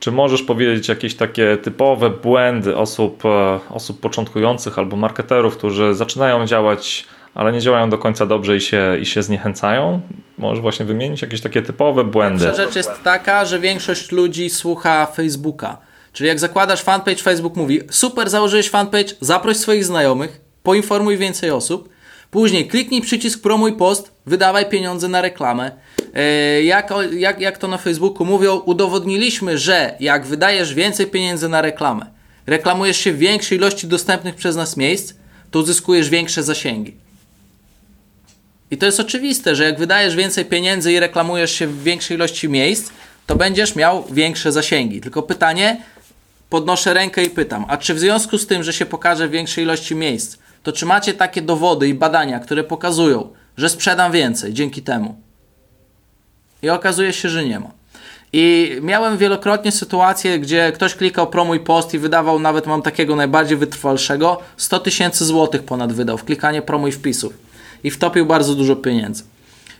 [0.00, 6.46] Czy możesz powiedzieć jakieś takie typowe błędy osób, e, osób początkujących albo marketerów, którzy zaczynają
[6.46, 7.06] działać
[7.38, 10.00] ale nie działają do końca dobrze i się, i się zniechęcają?
[10.38, 12.44] Możesz właśnie wymienić jakieś takie typowe błędy?
[12.44, 15.76] Pierwsza rzecz jest taka, że większość ludzi słucha Facebooka.
[16.12, 21.88] Czyli jak zakładasz fanpage, Facebook mówi: Super, założyłeś fanpage, zaproś swoich znajomych, poinformuj więcej osób.
[22.30, 25.70] Później kliknij przycisk promuj post, wydawaj pieniądze na reklamę.
[26.14, 31.62] E, jak, jak, jak to na Facebooku mówią, udowodniliśmy, że jak wydajesz więcej pieniędzy na
[31.62, 32.06] reklamę,
[32.46, 35.14] reklamujesz się w większej ilości dostępnych przez nas miejsc,
[35.50, 36.94] to uzyskujesz większe zasięgi.
[38.70, 42.48] I to jest oczywiste, że jak wydajesz więcej pieniędzy i reklamujesz się w większej ilości
[42.48, 42.90] miejsc,
[43.26, 45.00] to będziesz miał większe zasięgi.
[45.00, 45.82] Tylko pytanie,
[46.50, 49.94] podnoszę rękę i pytam, a czy w związku z tym, że się pokaże większej ilości
[49.94, 55.20] miejsc, to czy macie takie dowody i badania, które pokazują, że sprzedam więcej dzięki temu?
[56.62, 57.70] I okazuje się, że nie ma.
[58.32, 63.56] I miałem wielokrotnie sytuację, gdzie ktoś klikał promuj post i wydawał, nawet mam takiego najbardziej
[63.56, 67.32] wytrwalszego, 100 tysięcy złotych ponad wydał w klikanie promuj wpisów
[67.84, 69.22] i wtopił bardzo dużo pieniędzy.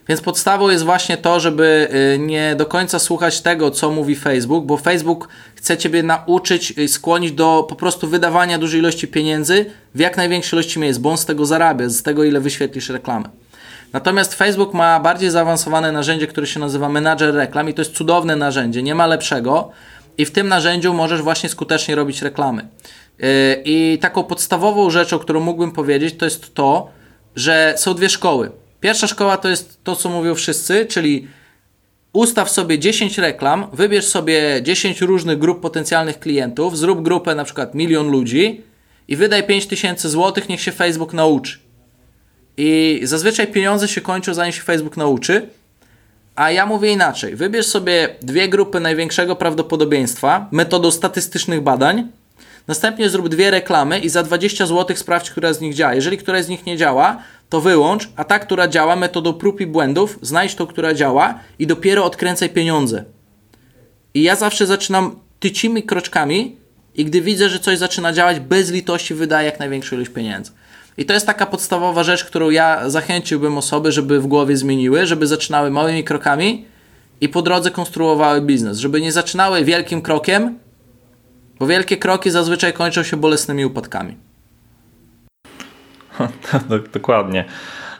[0.08, 4.66] Więc podstawą jest właśnie to, żeby y, nie do końca słuchać tego, co mówi Facebook,
[4.66, 10.00] bo Facebook chce Ciebie nauczyć, y, skłonić do po prostu wydawania dużej ilości pieniędzy w
[10.00, 13.28] jak największej ilości miejsc, bo on z tego zarabia, z tego ile wyświetlisz reklamy.
[13.92, 18.36] Natomiast Facebook ma bardziej zaawansowane narzędzie, które się nazywa Manager Reklam i to jest cudowne
[18.36, 19.70] narzędzie, nie ma lepszego
[20.18, 22.62] i w tym narzędziu możesz właśnie skutecznie robić reklamy.
[22.62, 26.90] Y, I taką podstawową rzeczą, którą mógłbym powiedzieć, to jest to,
[27.36, 28.50] że są dwie szkoły.
[28.80, 31.28] Pierwsza szkoła to jest to, co mówią wszyscy, czyli
[32.12, 37.74] ustaw sobie 10 reklam, wybierz sobie 10 różnych grup potencjalnych klientów, zrób grupę na przykład
[37.74, 38.62] milion ludzi
[39.08, 41.58] i wydaj 5000 zł, niech się Facebook nauczy.
[42.56, 45.48] I zazwyczaj pieniądze się kończą, zanim się Facebook nauczy.
[46.36, 47.36] A ja mówię inaczej.
[47.36, 52.08] Wybierz sobie dwie grupy największego prawdopodobieństwa metodą statystycznych badań
[52.68, 55.94] Następnie zrób dwie reklamy i za 20 zł sprawdź, która z nich działa.
[55.94, 59.66] Jeżeli któraś z nich nie działa, to wyłącz, a ta, która działa metodą prób i
[59.66, 63.04] błędów, znajdź tą, która działa i dopiero odkręcaj pieniądze.
[64.14, 66.56] I ja zawsze zaczynam tycimi kroczkami
[66.94, 70.52] i gdy widzę, że coś zaczyna działać, bez litości wydaję jak największą ilość pieniędzy.
[70.96, 75.26] I to jest taka podstawowa rzecz, którą ja zachęciłbym osoby, żeby w głowie zmieniły, żeby
[75.26, 76.64] zaczynały małymi krokami
[77.20, 80.58] i po drodze konstruowały biznes, żeby nie zaczynały wielkim krokiem,
[81.58, 84.27] bo wielkie kroki zazwyczaj kończą się bolesnymi upadkami.
[86.92, 87.44] Dokładnie.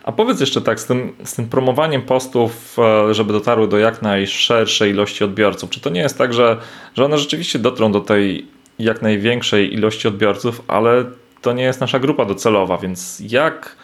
[0.05, 4.03] A powiedz jeszcze tak, z tym, z tym promowaniem postów, e, żeby dotarły do jak
[4.03, 6.57] najszerszej ilości odbiorców, czy to nie jest tak, że,
[6.95, 8.47] że one rzeczywiście dotrą do tej
[8.79, 11.05] jak największej ilości odbiorców, ale
[11.43, 13.77] to nie jest nasza grupa docelowa, więc jak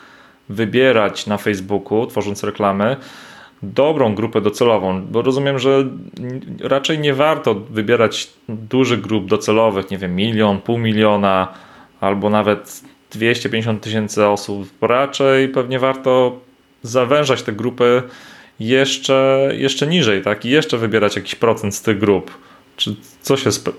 [0.48, 2.96] wybierać na Facebooku, tworząc reklamy,
[3.62, 5.84] dobrą grupę docelową, bo rozumiem, że
[6.60, 11.48] raczej nie warto wybierać dużych grup docelowych, nie wiem, milion, pół miliona
[12.00, 14.68] albo nawet 250 tysięcy osób.
[14.80, 16.40] Raczej pewnie warto
[16.82, 18.02] zawężać te grupy
[18.60, 20.44] jeszcze, jeszcze niżej, tak?
[20.44, 22.38] I jeszcze wybierać jakiś procent z tych grup.
[22.76, 23.50] Czy co się.
[23.50, 23.72] Spe-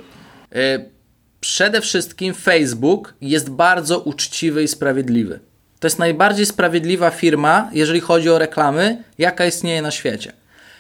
[1.40, 5.40] Przede wszystkim Facebook jest bardzo uczciwy i sprawiedliwy.
[5.80, 10.34] To jest najbardziej sprawiedliwa firma, jeżeli chodzi o reklamy, jaka istnieje na świecie.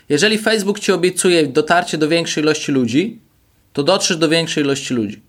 [0.10, 3.20] Jeżeli Facebook ci obiecuje dotarcie do większej ilości ludzi,
[3.74, 5.22] to dotrzesz do większej ilości ludzi.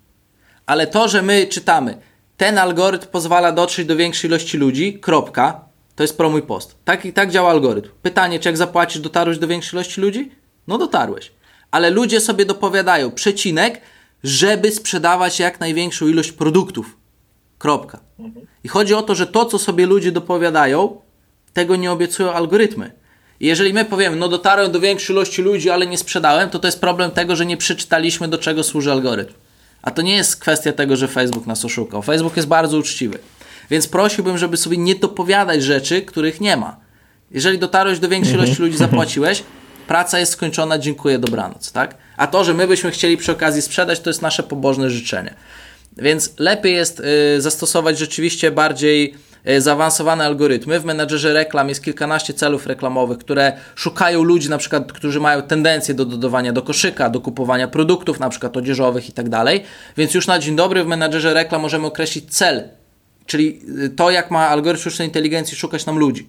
[0.67, 1.99] Ale to, że my czytamy,
[2.37, 5.61] ten algorytm pozwala dotrzeć do większej ilości ludzi, kropka,
[5.97, 6.76] to jest promuj post.
[6.84, 7.89] Tak tak działa algorytm.
[8.03, 10.30] Pytanie, czy jak zapłacisz, dotarłeś do większej ilości ludzi?
[10.66, 11.32] No dotarłeś.
[11.70, 13.80] Ale ludzie sobie dopowiadają, przecinek,
[14.24, 16.97] żeby sprzedawać jak największą ilość produktów.
[17.59, 18.01] Kropka.
[18.64, 21.01] I chodzi o to, że to, co sobie ludzie dopowiadają,
[21.53, 22.93] tego nie obiecują algorytmy.
[23.41, 26.68] I jeżeli my powiemy, no dotarłem do większej ilości ludzi, ale nie sprzedałem, to to
[26.68, 29.34] jest problem tego, że nie przeczytaliśmy, do czego służy algorytm.
[29.87, 32.03] A to nie jest kwestia tego, że Facebook nas oszukał.
[32.03, 33.18] Facebook jest bardzo uczciwy.
[33.70, 36.76] Więc prosiłbym, żeby sobie nie dopowiadać rzeczy, których nie ma.
[37.30, 39.43] Jeżeli dotarłeś do większej ilości ludzi, zapłaciłeś,
[39.87, 41.95] praca jest skończona, dziękuję, dobranoc, tak?
[42.16, 45.34] A to, że my byśmy chcieli przy okazji sprzedać, to jest nasze pobożne życzenie.
[45.97, 47.01] Więc lepiej jest
[47.37, 49.14] y, zastosować rzeczywiście bardziej
[49.59, 50.80] zaawansowane algorytmy.
[50.80, 55.94] W menedżerze reklam jest kilkanaście celów reklamowych, które szukają ludzi, na przykład, którzy mają tendencję
[55.94, 59.62] do dodawania do koszyka, do kupowania produktów, na przykład odzieżowych i tak dalej.
[59.97, 62.68] Więc już na dzień dobry w menedżerze reklam możemy określić cel,
[63.26, 66.28] czyli y, to, jak ma algorytm sztucznej inteligencji szukać nam ludzi.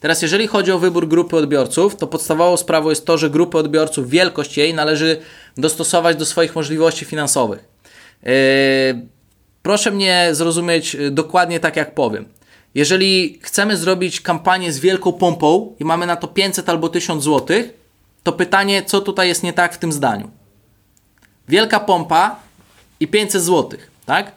[0.00, 4.10] Teraz, jeżeli chodzi o wybór grupy odbiorców, to podstawową sprawą jest to, że grupy odbiorców,
[4.10, 5.16] wielkość jej należy
[5.56, 7.64] dostosować do swoich możliwości finansowych.
[8.22, 8.32] Yy,
[9.62, 12.24] proszę mnie zrozumieć yy, dokładnie tak, jak powiem.
[12.74, 17.56] Jeżeli chcemy zrobić kampanię z wielką pompą i mamy na to 500 albo 1000 zł,
[18.22, 20.30] to pytanie, co tutaj jest nie tak w tym zdaniu?
[21.48, 22.36] Wielka pompa
[23.00, 24.32] i 500 zł, tak?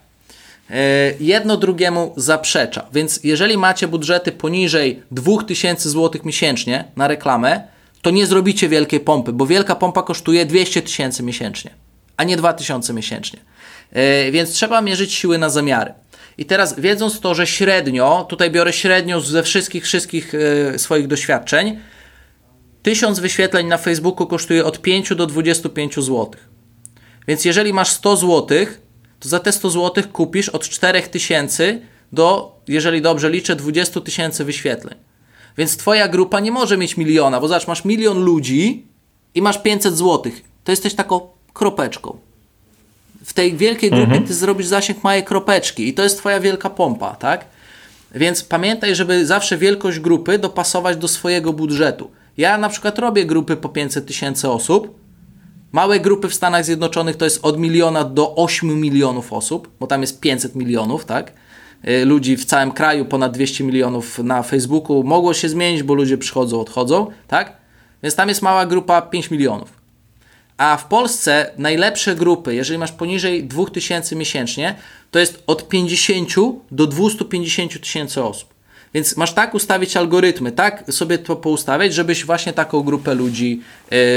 [0.69, 2.85] E, jedno drugiemu zaprzecza.
[2.93, 7.61] Więc jeżeli macie budżety poniżej 2000 zł miesięcznie na reklamę,
[8.01, 11.71] to nie zrobicie wielkiej pompy, bo wielka pompa kosztuje 200 tysięcy miesięcznie,
[12.17, 13.39] a nie 2000 miesięcznie.
[13.91, 15.93] E, więc trzeba mierzyć siły na zamiary.
[16.37, 21.79] I teraz wiedząc to, że średnio, tutaj biorę średnią ze wszystkich, wszystkich e, swoich doświadczeń,
[22.83, 26.31] 1000 wyświetleń na Facebooku kosztuje od 5 do 25 zł.
[27.27, 28.81] Więc jeżeli masz 100 złotych,
[29.19, 31.79] to za te 100 zł kupisz od 4000
[32.11, 34.95] do, jeżeli dobrze liczę, 20 tysięcy wyświetleń.
[35.57, 38.87] Więc twoja grupa nie może mieć miliona, bo zobacz, masz milion ludzi
[39.35, 40.31] i masz 500 zł.
[40.63, 42.26] To jesteś taką kropeczką.
[43.25, 44.23] W tej wielkiej grupie mhm.
[44.23, 47.45] ty zrobisz zasięg małej kropeczki i to jest twoja wielka pompa, tak?
[48.15, 52.11] Więc pamiętaj, żeby zawsze wielkość grupy dopasować do swojego budżetu.
[52.37, 54.97] Ja na przykład robię grupy po 500 tysięcy osób,
[55.71, 60.01] Małe grupy w Stanach Zjednoczonych to jest od miliona do 8 milionów osób, bo tam
[60.01, 61.33] jest 500 milionów, tak?
[61.87, 65.03] Y, ludzi w całym kraju, ponad 200 milionów na Facebooku.
[65.03, 67.57] Mogło się zmienić, bo ludzie przychodzą, odchodzą, tak?
[68.03, 69.69] Więc tam jest mała grupa 5 milionów.
[70.57, 74.75] A w Polsce najlepsze grupy, jeżeli masz poniżej 2000 miesięcznie,
[75.11, 76.29] to jest od 50
[76.71, 78.56] do 250 tysięcy osób.
[78.93, 83.61] Więc masz tak ustawić algorytmy, tak sobie to poustawiać, żebyś właśnie taką grupę ludzi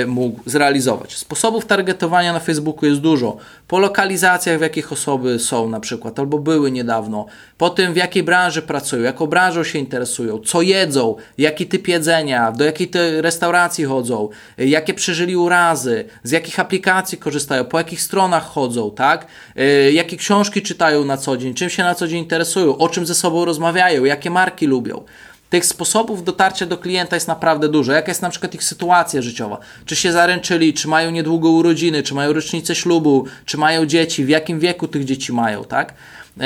[0.03, 1.17] y, mógł zrealizować.
[1.17, 3.37] Sposobów targetowania na Facebooku jest dużo.
[3.69, 7.27] Po lokalizacjach, w jakich osoby są na przykład, albo były niedawno,
[7.59, 12.53] po tym, w jakiej branży pracują, jaką branżą się interesują, co jedzą, jaki typ jedzenia,
[12.53, 12.91] do jakiej
[13.21, 14.29] restauracji chodzą,
[14.61, 19.27] y, jakie przeżyli urazy, z jakich aplikacji korzystają, po jakich stronach chodzą, tak?
[19.59, 23.07] Y, jakie książki czytają na co dzień, czym się na co dzień interesują, o czym
[23.07, 25.05] ze sobą rozmawiają, jakie marki lubią.
[25.51, 27.93] Tych sposobów dotarcia do klienta jest naprawdę dużo.
[27.93, 29.59] Jaka jest na przykład ich sytuacja życiowa?
[29.85, 34.29] Czy się zaręczyli, czy mają niedługo urodziny, czy mają rocznicę ślubu, czy mają dzieci, w
[34.29, 35.95] jakim wieku tych dzieci mają, tak?
[36.37, 36.45] Yy,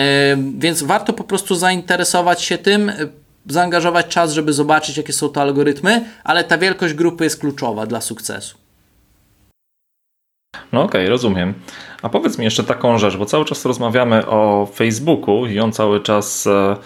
[0.58, 2.92] więc warto po prostu zainteresować się tym,
[3.48, 8.00] zaangażować czas, żeby zobaczyć, jakie są to algorytmy, ale ta wielkość grupy jest kluczowa dla
[8.00, 8.58] sukcesu.
[10.72, 11.54] No okej, okay, rozumiem.
[12.02, 16.00] A powiedz mi jeszcze taką rzecz, bo cały czas rozmawiamy o Facebooku i on cały
[16.00, 16.76] czas e,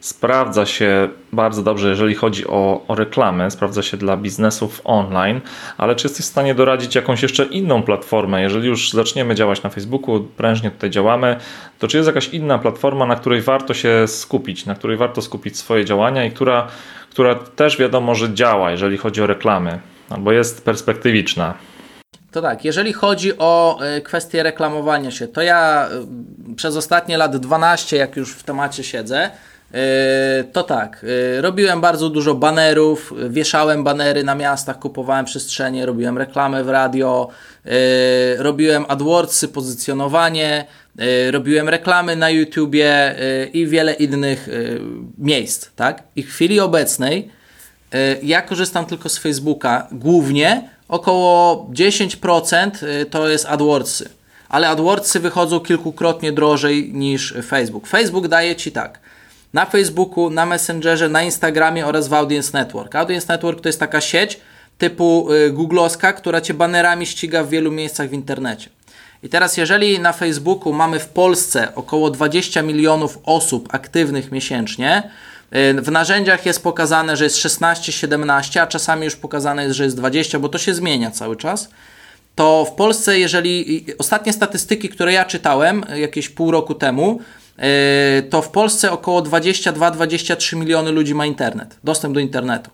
[0.00, 5.40] sprawdza się bardzo dobrze, jeżeli chodzi o, o reklamę, sprawdza się dla biznesów online,
[5.78, 8.42] ale czy jesteś w stanie doradzić jakąś jeszcze inną platformę?
[8.42, 11.36] Jeżeli już zaczniemy działać na Facebooku, prężnie tutaj działamy,
[11.78, 15.58] to czy jest jakaś inna platforma, na której warto się skupić, na której warto skupić
[15.58, 16.68] swoje działania i która,
[17.10, 19.78] która też wiadomo, że działa, jeżeli chodzi o reklamy,
[20.10, 21.54] albo jest perspektywiczna?
[22.30, 25.88] To tak, jeżeli chodzi o e, kwestię reklamowania się, to ja
[26.50, 29.30] e, przez ostatnie lat 12, jak już w temacie siedzę,
[30.52, 31.06] to tak,
[31.40, 37.28] robiłem bardzo dużo banerów, wieszałem banery na miastach, kupowałem przestrzenie, robiłem reklamę w radio,
[38.38, 40.64] robiłem AdWordsy, pozycjonowanie,
[41.30, 43.14] robiłem reklamy na YouTubie
[43.52, 44.48] i wiele innych
[45.18, 46.02] miejsc, tak?
[46.16, 47.30] I w chwili obecnej
[48.22, 54.08] ja korzystam tylko z Facebooka głównie, około 10% y, to jest AdWordsy.
[54.48, 57.86] Ale AdWordsy wychodzą kilkukrotnie drożej niż Facebook.
[57.86, 58.98] Facebook daje Ci tak.
[59.52, 62.94] Na Facebooku, na Messengerze, na Instagramie oraz w Audience Network.
[62.94, 64.40] Audience Network to jest taka sieć
[64.78, 68.70] typu y, Googlowska, która Cię banerami ściga w wielu miejscach w internecie.
[69.22, 75.10] I teraz, jeżeli na Facebooku mamy w Polsce około 20 milionów osób aktywnych miesięcznie,
[75.56, 79.84] Y, w narzędziach jest pokazane, że jest 16, 17, a czasami już pokazane jest, że
[79.84, 81.68] jest 20, bo to się zmienia cały czas.
[82.34, 87.39] To w Polsce, jeżeli ostatnie statystyki, które ja czytałem jakieś pół roku temu, y,
[88.30, 92.70] to w Polsce około 22-23 miliony ludzi ma internet, dostęp do internetu.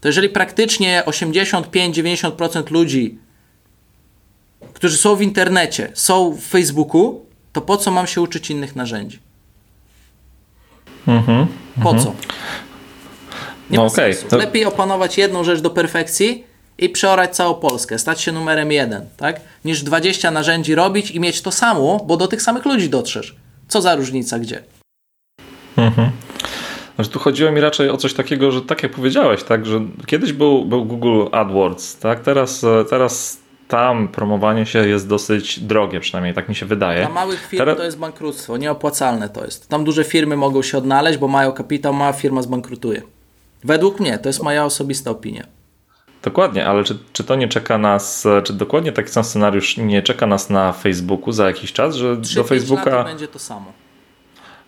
[0.00, 3.18] To jeżeli praktycznie 85-90% ludzi,
[4.74, 9.18] którzy są w internecie, są w Facebooku, to po co mam się uczyć innych narzędzi?
[11.08, 11.46] Mhm.
[11.82, 12.14] Po co?
[13.70, 14.14] Nie no ma okay.
[14.14, 14.36] sensu.
[14.36, 16.44] Lepiej opanować jedną rzecz do perfekcji
[16.78, 19.40] i przeorać całą Polskę, stać się numerem jeden, tak?
[19.64, 23.36] Niż 20 narzędzi robić i mieć to samo, bo do tych samych ludzi dotrzesz.
[23.68, 24.62] Co za różnica gdzie?
[25.76, 26.10] Mhm.
[26.94, 30.32] Znaczy, tu chodziło mi raczej o coś takiego, że tak jak powiedziałeś, tak, że kiedyś
[30.32, 32.20] był, był Google AdWords, tak?
[32.20, 33.38] Teraz, teraz
[33.68, 37.00] tam promowanie się jest dosyć drogie, przynajmniej tak mi się wydaje.
[37.00, 37.76] Dla małych firm Teraz...
[37.76, 39.68] to jest bankructwo, nieopłacalne to jest.
[39.68, 43.02] Tam duże firmy mogą się odnaleźć, bo mają kapitał, mała firma zbankrutuje.
[43.64, 45.46] Według mnie, to jest moja osobista opinia.
[46.26, 50.26] Dokładnie, ale czy, czy to nie czeka nas, czy dokładnie taki sam scenariusz nie czeka
[50.26, 52.90] nas na Facebooku za jakiś czas, że 3, do Facebooka.
[52.96, 53.72] Lat będzie to samo.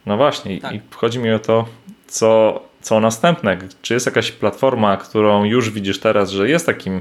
[0.07, 0.73] No właśnie, tak.
[0.73, 1.69] i chodzi mi o to,
[2.07, 3.59] co, co następne.
[3.83, 7.01] Czy jest jakaś platforma, którą już widzisz teraz, że jest takim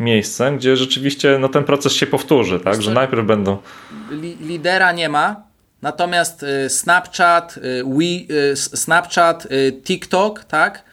[0.00, 2.82] miejscem, gdzie rzeczywiście no, ten proces się powtórzy, tak?
[2.82, 3.58] że najpierw będą.
[4.10, 5.36] Li lidera nie ma,
[5.82, 9.48] natomiast y, Snapchat, y, Wii, y, Snapchat,
[9.84, 10.84] TikTok, tak?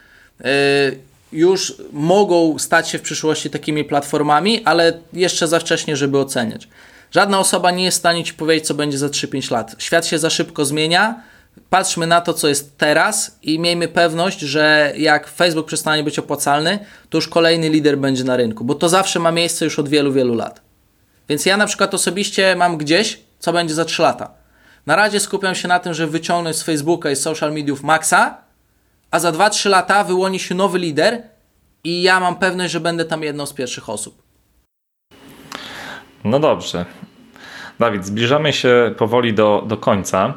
[1.31, 6.67] Już mogą stać się w przyszłości takimi platformami, ale jeszcze za wcześnie, żeby oceniać.
[7.11, 9.75] Żadna osoba nie jest w stanie ci powiedzieć, co będzie za 3-5 lat.
[9.77, 11.23] Świat się za szybko zmienia
[11.69, 16.79] patrzmy na to, co jest teraz i miejmy pewność, że jak Facebook przestanie być opłacalny,
[17.09, 20.13] to już kolejny lider będzie na rynku, bo to zawsze ma miejsce już od wielu,
[20.13, 20.61] wielu lat.
[21.29, 24.31] Więc ja na przykład osobiście mam gdzieś, co będzie za 3 lata.
[24.85, 28.37] Na razie skupiam się na tym, że wyciągnąć z Facebooka i z social mediów maksa,
[29.11, 31.21] a za 2-3 lata wyłoni się nowy lider
[31.83, 34.23] i ja mam pewność, że będę tam jedną z pierwszych osób.
[36.23, 36.85] No dobrze.
[37.79, 40.33] Dawid, zbliżamy się powoli do, do końca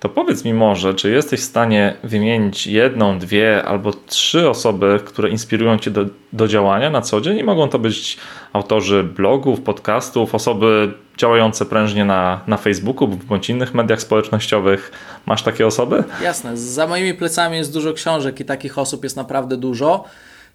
[0.00, 5.28] to powiedz mi może, czy jesteś w stanie wymienić jedną, dwie albo trzy osoby, które
[5.28, 7.38] inspirują cię do, do działania na co dzień?
[7.38, 8.18] I mogą to być
[8.52, 14.92] autorzy blogów, podcastów, osoby działające prężnie na, na Facebooku bądź innych mediach społecznościowych.
[15.26, 16.04] Masz takie osoby?
[16.22, 16.56] Jasne.
[16.56, 20.04] Za moimi plecami jest dużo książek i takich osób jest naprawdę dużo.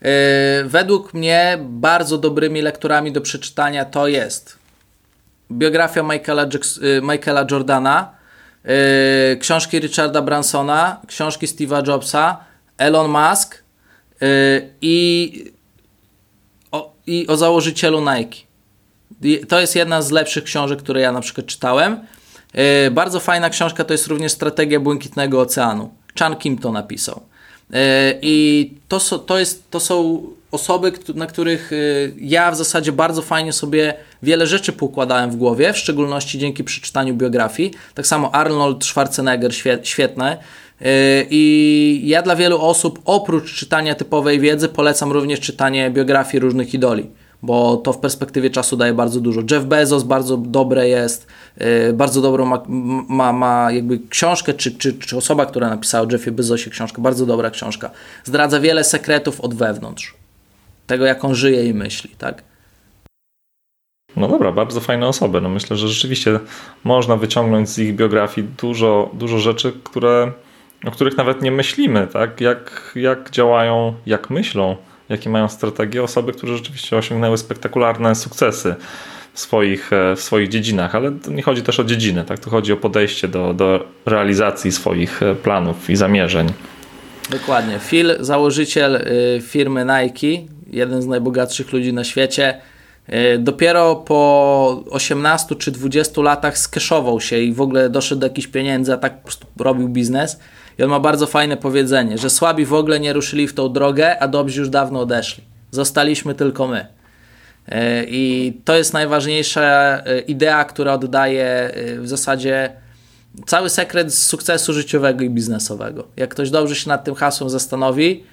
[0.01, 0.09] Yy,
[0.65, 4.57] według mnie bardzo dobrymi lekturami do przeczytania to jest
[5.51, 8.16] biografia Michaela, yy, Michaela Jordana,
[8.67, 12.37] yy, książki Richarda Bransona, książki Steve'a Jobsa,
[12.77, 13.63] Elon Musk
[14.21, 14.27] yy,
[14.81, 15.51] i,
[16.71, 18.37] o, i o założycielu Nike.
[19.47, 21.99] To jest jedna z lepszych książek, które ja na przykład czytałem.
[22.53, 25.93] Yy, bardzo fajna książka to jest również Strategia Błękitnego Oceanu.
[26.19, 27.21] Chan Kim to napisał.
[27.69, 27.77] Yy,
[28.21, 33.53] I to, to, jest, to są osoby, na których y, ja w zasadzie bardzo fajnie
[33.53, 33.93] sobie
[34.23, 37.73] wiele rzeczy poukładałem w głowie, w szczególności dzięki przeczytaniu biografii.
[37.93, 39.51] Tak samo Arnold Schwarzenegger,
[39.83, 40.37] świetne.
[40.81, 40.85] Y,
[41.29, 47.09] I ja dla wielu osób, oprócz czytania typowej wiedzy, polecam również czytanie biografii różnych idoli,
[47.41, 49.41] bo to w perspektywie czasu daje bardzo dużo.
[49.51, 51.27] Jeff Bezos bardzo dobre jest,
[51.89, 52.63] y, bardzo dobrą ma,
[53.07, 57.49] ma, ma jakby książkę, czy, czy, czy osoba, która napisała Jeffie Bezosie książkę, bardzo dobra
[57.49, 57.91] książka.
[58.23, 60.16] Zdradza wiele sekretów od wewnątrz
[60.87, 62.43] tego, jak on żyje i myśli, tak?
[64.15, 65.41] No dobra, bardzo fajne osoby.
[65.41, 66.39] No myślę, że rzeczywiście
[66.83, 70.31] można wyciągnąć z ich biografii dużo, dużo rzeczy, które,
[70.85, 72.41] o których nawet nie myślimy, tak?
[72.41, 74.75] Jak, jak działają, jak myślą,
[75.09, 78.75] jakie mają strategie osoby, które rzeczywiście osiągnęły spektakularne sukcesy
[79.33, 82.39] w swoich, e, w swoich dziedzinach, ale nie chodzi też o dziedziny, tak?
[82.39, 86.47] Tu chodzi o podejście do, do realizacji swoich e, planów i zamierzeń.
[87.29, 87.79] Dokładnie.
[87.79, 92.61] Phil, założyciel y, firmy Nike, jeden z najbogatszych ludzi na świecie,
[93.09, 98.47] y, dopiero po 18 czy 20 latach skeszował się i w ogóle doszedł do jakichś
[98.47, 100.39] pieniędzy, a tak po prostu robił biznes.
[100.79, 104.19] I on ma bardzo fajne powiedzenie, że słabi w ogóle nie ruszyli w tą drogę,
[104.19, 105.43] a dobrzy już dawno odeszli.
[105.71, 106.85] Zostaliśmy tylko my.
[107.67, 107.73] Y,
[108.09, 109.97] I to jest najważniejsza
[110.27, 112.69] idea, która oddaje w zasadzie
[113.45, 116.07] cały sekret sukcesu życiowego i biznesowego.
[116.17, 118.23] Jak ktoś dobrze się nad tym hasłem zastanowi,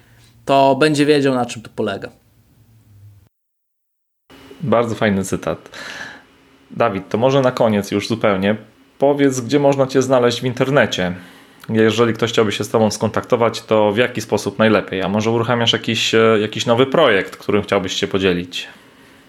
[0.45, 2.09] to będzie wiedział, na czym to polega.
[4.65, 5.69] Bardzo fajny cytat.
[6.71, 8.55] Dawid, to może na koniec już zupełnie
[8.97, 11.13] powiedz, gdzie można Cię znaleźć w internecie.
[11.69, 15.01] Jeżeli ktoś chciałby się z Tobą skontaktować, to w jaki sposób najlepiej?
[15.01, 18.67] A może uruchamiasz jakiś, e, jakiś nowy projekt, którym chciałbyś się podzielić?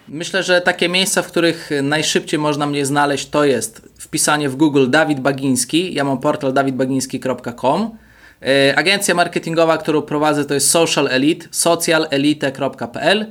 [0.09, 4.91] Myślę, że takie miejsca, w których najszybciej można mnie znaleźć, to jest wpisanie w Google
[4.91, 5.95] Dawid Bagiński.
[5.95, 7.91] Ja mam portal dawidbagiński.com.
[8.43, 13.27] E, agencja marketingowa, którą prowadzę, to jest Social Elite, socialelite.pl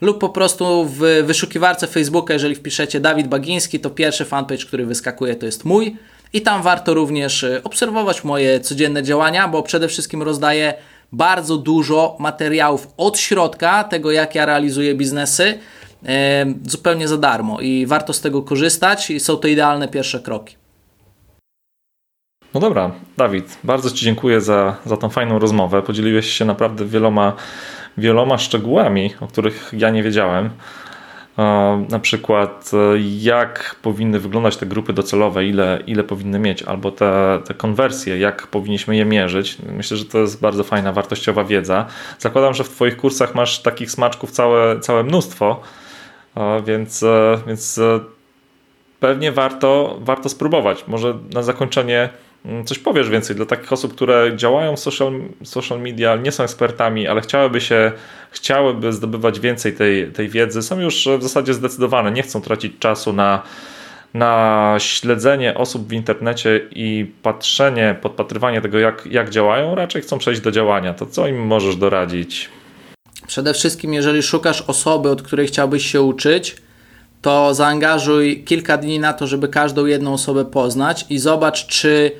[0.00, 5.34] lub po prostu w wyszukiwarce Facebooka, jeżeli wpiszecie Dawid Bagiński, to pierwszy fanpage, który wyskakuje,
[5.34, 5.96] to jest mój.
[6.32, 10.74] I tam warto również e, obserwować moje codzienne działania, bo przede wszystkim rozdaję
[11.12, 15.58] bardzo dużo materiałów od środka tego, jak ja realizuję biznesy
[16.66, 20.56] zupełnie za darmo i warto z tego korzystać i są to idealne pierwsze kroki.
[22.54, 25.82] No dobra, Dawid, bardzo Ci dziękuję za, za tą fajną rozmowę.
[25.82, 27.32] Podzieliłeś się naprawdę wieloma,
[27.98, 30.50] wieloma szczegółami, o których ja nie wiedziałem.
[31.88, 37.38] Na przykład, e, jak powinny wyglądać te grupy docelowe, ile, ile powinny mieć, albo te,
[37.44, 39.58] te konwersje, jak powinniśmy je mierzyć.
[39.76, 41.86] Myślę, że to jest bardzo fajna, wartościowa wiedza.
[42.18, 45.60] Zakładam, że w Twoich kursach masz takich smaczków całe, całe mnóstwo.
[46.66, 48.00] Więc, e, więc e,
[49.00, 50.84] pewnie warto, warto spróbować.
[50.86, 52.08] Może na zakończenie
[52.64, 55.12] coś powiesz więcej dla takich osób, które działają w social,
[55.44, 57.92] social media, nie są ekspertami, ale chciałyby się,
[58.30, 63.12] chciałyby zdobywać więcej tej, tej wiedzy, są już w zasadzie zdecydowane, nie chcą tracić czasu
[63.12, 63.42] na,
[64.14, 70.40] na śledzenie osób w internecie i patrzenie, podpatrywanie tego, jak, jak działają, raczej chcą przejść
[70.40, 70.94] do działania.
[70.94, 72.48] To co im możesz doradzić?
[73.26, 76.56] Przede wszystkim, jeżeli szukasz osoby, od której chciałbyś się uczyć,
[77.22, 82.12] to zaangażuj kilka dni na to, żeby każdą jedną osobę poznać i zobacz, czy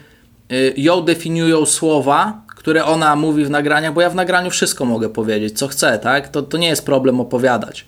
[0.76, 5.58] ją definiują słowa, które ona mówi w nagraniach, bo ja w nagraniu wszystko mogę powiedzieć,
[5.58, 6.28] co chcę, tak?
[6.28, 7.86] To, to nie jest problem opowiadać.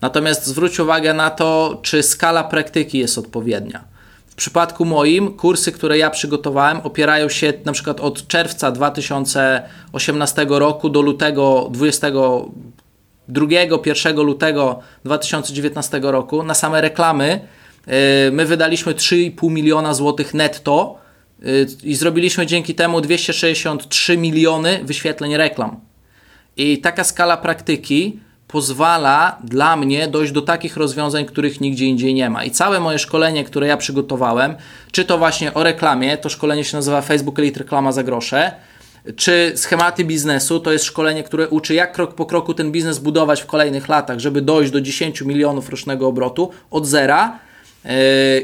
[0.00, 3.84] Natomiast zwróć uwagę na to, czy skala praktyki jest odpowiednia.
[4.26, 10.88] W przypadku moim kursy, które ja przygotowałem, opierają się na przykład od czerwca 2018 roku
[10.90, 13.46] do lutego 22,
[13.86, 17.40] 1 lutego 2019 roku na same reklamy.
[17.88, 21.05] Y, my wydaliśmy 3,5 miliona złotych netto y,
[21.84, 25.80] i zrobiliśmy dzięki temu 263 miliony wyświetleń reklam.
[26.56, 28.18] I taka skala praktyki
[28.48, 32.44] pozwala dla mnie dojść do takich rozwiązań, których nigdzie indziej nie ma.
[32.44, 34.54] I całe moje szkolenie, które ja przygotowałem,
[34.92, 38.52] czy to właśnie o reklamie, to szkolenie się nazywa Facebook Elite Reklama za grosze,
[39.16, 43.42] czy schematy biznesu, to jest szkolenie, które uczy, jak krok po kroku ten biznes budować
[43.42, 47.38] w kolejnych latach, żeby dojść do 10 milionów rocznego obrotu od zera.
[47.86, 47.92] Yy,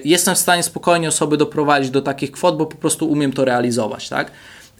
[0.04, 4.08] jestem w stanie spokojnie osoby doprowadzić do takich kwot, bo po prostu umiem to realizować,
[4.08, 4.30] tak?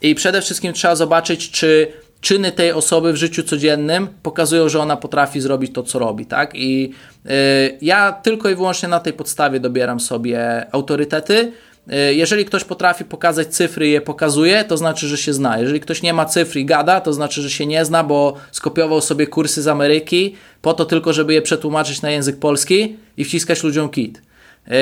[0.03, 1.93] I przede wszystkim trzeba zobaczyć, czy
[2.23, 6.51] czyny tej osoby w życiu codziennym pokazują, że ona potrafi zrobić to, co robi, tak?
[6.55, 6.93] I
[7.27, 11.53] y, ja tylko i wyłącznie na tej podstawie dobieram sobie autorytety.
[11.93, 15.59] Y, jeżeli ktoś potrafi pokazać cyfry i je pokazuje, to znaczy, że się zna.
[15.59, 19.01] Jeżeli ktoś nie ma cyfr i gada, to znaczy, że się nie zna, bo skopiował
[19.01, 23.63] sobie kursy z Ameryki po to tylko, żeby je przetłumaczyć na język polski i wciskać
[23.63, 24.23] ludziom kit.
[24.67, 24.75] Yy,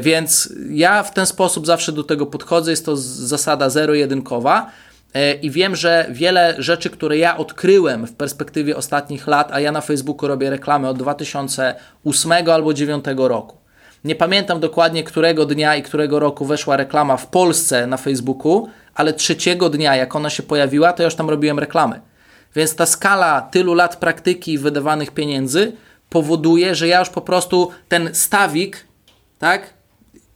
[0.00, 2.70] więc ja w ten sposób zawsze do tego podchodzę.
[2.70, 4.70] Jest to zasada zero-jedynkowa.
[5.14, 9.72] E, i wiem, że wiele rzeczy, które ja odkryłem w perspektywie ostatnich lat, a ja
[9.72, 13.56] na Facebooku robię reklamę od 2008 albo 2009 roku.
[14.04, 19.12] Nie pamiętam dokładnie, którego dnia i którego roku weszła reklama w Polsce na Facebooku, ale
[19.12, 22.00] trzeciego dnia, jak ona się pojawiła, to ja już tam robiłem reklamy.
[22.56, 25.72] Więc ta skala tylu lat praktyki i wydawanych pieniędzy
[26.10, 28.86] powoduje, że ja już po prostu ten stawik,
[29.44, 29.74] tak,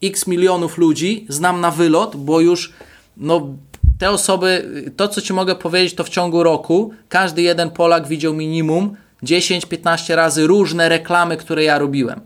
[0.03, 2.73] x milionów ludzi znam na wylot, bo już
[3.17, 3.55] no,
[3.99, 8.35] te osoby, to co Ci mogę powiedzieć, to w ciągu roku każdy jeden Polak widział
[8.35, 12.21] minimum 10-15 razy różne reklamy, które ja robiłem.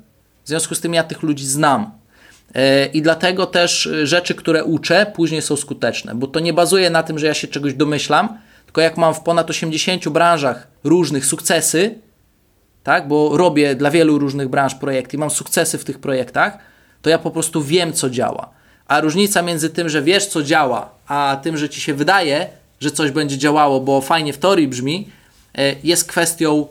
[0.44, 1.90] W związku z tym ja tych ludzi znam.
[2.54, 6.90] E, I dlatego też e, rzeczy, które uczę, później są skuteczne, bo to nie bazuje
[6.90, 11.26] na tym, że ja się czegoś domyślam, tylko jak mam w ponad 80 branżach różnych
[11.26, 11.98] sukcesy,
[12.82, 16.58] tak, bo robię dla wielu różnych branż projekty mam sukcesy w tych projektach,
[17.02, 18.50] to ja po prostu wiem, co działa.
[18.86, 22.46] A różnica między tym, że wiesz, co działa, a tym, że ci się wydaje,
[22.80, 25.08] że coś będzie działało, bo fajnie w teorii brzmi,
[25.58, 26.66] e, jest kwestią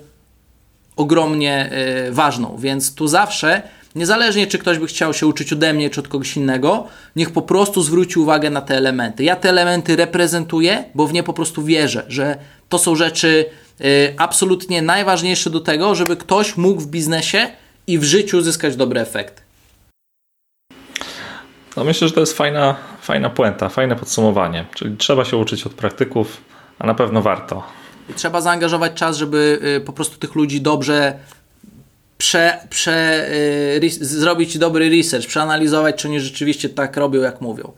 [0.95, 2.57] ogromnie e, ważną.
[2.57, 3.61] Więc tu zawsze,
[3.95, 7.41] niezależnie czy ktoś by chciał się uczyć ode mnie, czy od kogoś innego, niech po
[7.41, 9.23] prostu zwróci uwagę na te elementy.
[9.23, 12.37] Ja te elementy reprezentuję, bo w nie po prostu wierzę, że
[12.71, 13.45] to są rzeczy
[13.81, 13.83] e,
[14.17, 17.47] absolutnie najważniejsze do tego, żeby ktoś mógł w biznesie
[17.87, 19.41] i w życiu uzyskać dobre efekty.
[21.77, 24.65] No myślę, że to jest fajna, fajna puenta, fajne podsumowanie.
[24.75, 26.41] Czyli trzeba się uczyć od praktyków,
[26.79, 27.63] a na pewno warto.
[28.09, 31.13] I trzeba zaangażować czas, żeby y, po prostu tych ludzi dobrze
[32.17, 33.27] prze, prze,
[33.83, 37.73] y, zrobić dobry research, przeanalizować, czy oni rzeczywiście tak robią, jak mówią.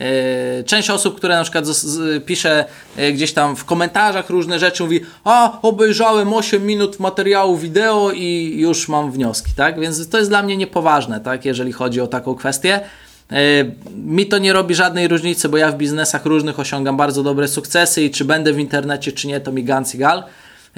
[0.00, 1.64] Y, Część osób, które na przykład
[2.26, 2.64] pisze
[2.98, 8.54] y, gdzieś tam w komentarzach różne rzeczy, mówi: A, obejrzałem 8 minut materiału wideo i
[8.58, 9.80] już mam wnioski, tak?
[9.80, 11.44] Więc to jest dla mnie niepoważne, tak?
[11.44, 12.80] Jeżeli chodzi o taką kwestię.
[13.32, 13.36] Y,
[13.94, 18.02] Mi to nie robi żadnej różnicy, bo ja w biznesach różnych osiągam bardzo dobre sukcesy
[18.02, 20.22] i czy będę w internecie, czy nie, to mi ganz egal.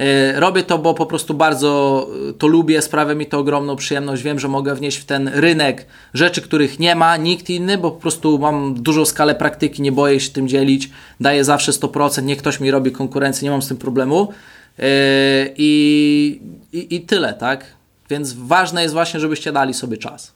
[0.01, 4.23] Y, Robię to, bo po prostu bardzo y, to lubię, sprawia mi to ogromną przyjemność.
[4.23, 8.01] Wiem, że mogę wnieść w ten rynek rzeczy, których nie ma nikt inny, bo po
[8.01, 10.91] prostu mam dużą skalę praktyki, nie boję się tym dzielić,
[11.21, 14.33] daję zawsze 100%, nie ktoś mi robi konkurencję, nie mam z tym problemu.
[14.79, 14.83] Y,
[15.57, 16.41] I,
[16.73, 17.65] i, i tyle, tak?
[18.11, 20.35] Więc ważne jest właśnie, żebyście dali sobie czas.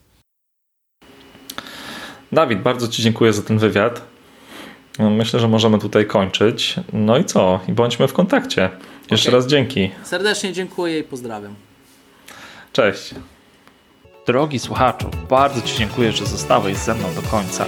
[2.31, 4.01] Dawid, bardzo Ci dziękuję za ten wywiad.
[4.99, 6.75] No, Myślę, że możemy tutaj kończyć.
[6.93, 7.59] No i co?
[7.67, 8.69] I bądźmy w kontakcie.
[9.11, 9.39] Jeszcze Okej.
[9.39, 9.91] raz dzięki.
[10.03, 11.55] Serdecznie dziękuję i pozdrawiam.
[12.73, 13.15] Cześć.
[14.27, 17.65] Drogi słuchaczu, bardzo Ci dziękuję, że zostałeś ze mną do końca.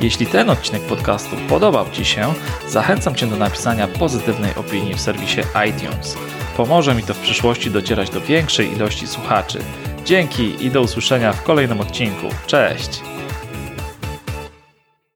[0.00, 2.34] Jeśli ten odcinek podcastu podobał Ci się,
[2.68, 6.16] zachęcam Cię do napisania pozytywnej opinii w serwisie iTunes.
[6.56, 9.58] Pomoże mi to w przyszłości docierać do większej ilości słuchaczy.
[10.04, 12.26] Dzięki i do usłyszenia w kolejnym odcinku.
[12.46, 13.13] Cześć!